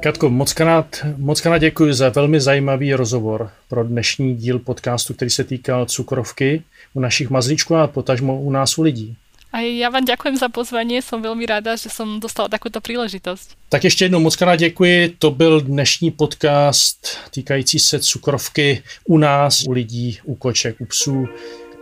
Katko, 0.00 0.30
moc 0.30 0.52
krát, 0.52 1.06
moc 1.16 1.40
krát 1.40 1.58
děkuji 1.58 1.92
za 1.92 2.08
velmi 2.08 2.40
zajímavý 2.40 2.94
rozhovor 2.94 3.50
pro 3.68 3.84
dnešní 3.84 4.36
díl 4.36 4.58
podcastu, 4.58 5.14
který 5.14 5.30
se 5.30 5.44
týkal 5.44 5.86
cukrovky 5.86 6.62
u 6.94 7.00
našich 7.00 7.30
mazlíčků 7.30 7.76
a 7.76 7.86
potažmo 7.86 8.40
u 8.40 8.50
nás 8.50 8.78
u 8.78 8.82
lidí. 8.82 9.16
A 9.48 9.64
ja 9.64 9.88
vám 9.88 10.04
ďakujem 10.04 10.36
za 10.36 10.52
pozvanie, 10.52 11.00
som 11.00 11.24
veľmi 11.24 11.48
rada, 11.48 11.72
že 11.72 11.88
som 11.88 12.20
dostala 12.20 12.52
takúto 12.52 12.84
príležitosť. 12.84 13.56
Tak 13.68 13.84
ještě 13.84 14.04
jednou 14.04 14.20
moc 14.20 14.36
krát 14.36 14.56
děkuji, 14.56 15.08
to 15.18 15.30
byl 15.30 15.60
dnešní 15.60 16.10
podcast 16.10 17.18
týkající 17.30 17.78
se 17.78 18.00
cukrovky 18.00 18.82
u 19.04 19.18
nás, 19.18 19.64
u 19.68 19.72
lidí, 19.72 20.18
u 20.24 20.34
koček, 20.34 20.80
u 20.80 20.84
psů. 20.84 21.28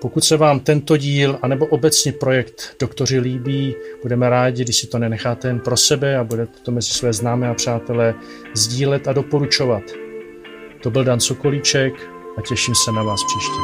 Pokud 0.07 0.25
se 0.25 0.37
vám 0.37 0.61
tento 0.61 0.97
díl 0.97 1.39
anebo 1.43 1.67
obecně 1.67 2.13
projekt 2.13 2.77
Doktoři 2.81 3.21
líbí, 3.21 3.75
budeme 4.03 4.31
rádi, 4.31 4.65
když 4.65 4.77
si 4.77 4.87
to 4.87 4.99
nenecháte 4.99 5.49
jen 5.49 5.61
pro 5.61 5.77
sebe 5.77 6.17
a 6.17 6.25
budete 6.25 6.53
to 6.63 6.71
mezi 6.71 6.91
své 6.91 7.13
známé 7.13 7.49
a 7.49 7.55
přátelé 7.55 8.15
sdílet 8.55 9.09
a 9.09 9.13
doporučovat. 9.13 9.83
To 10.83 10.91
byl 10.91 11.05
Dan 11.05 11.21
Sokolíček 11.21 11.93
a 12.39 12.41
těším 12.49 12.75
se 12.75 12.93
na 12.93 13.03
vás 13.03 13.21
příště. 13.25 13.61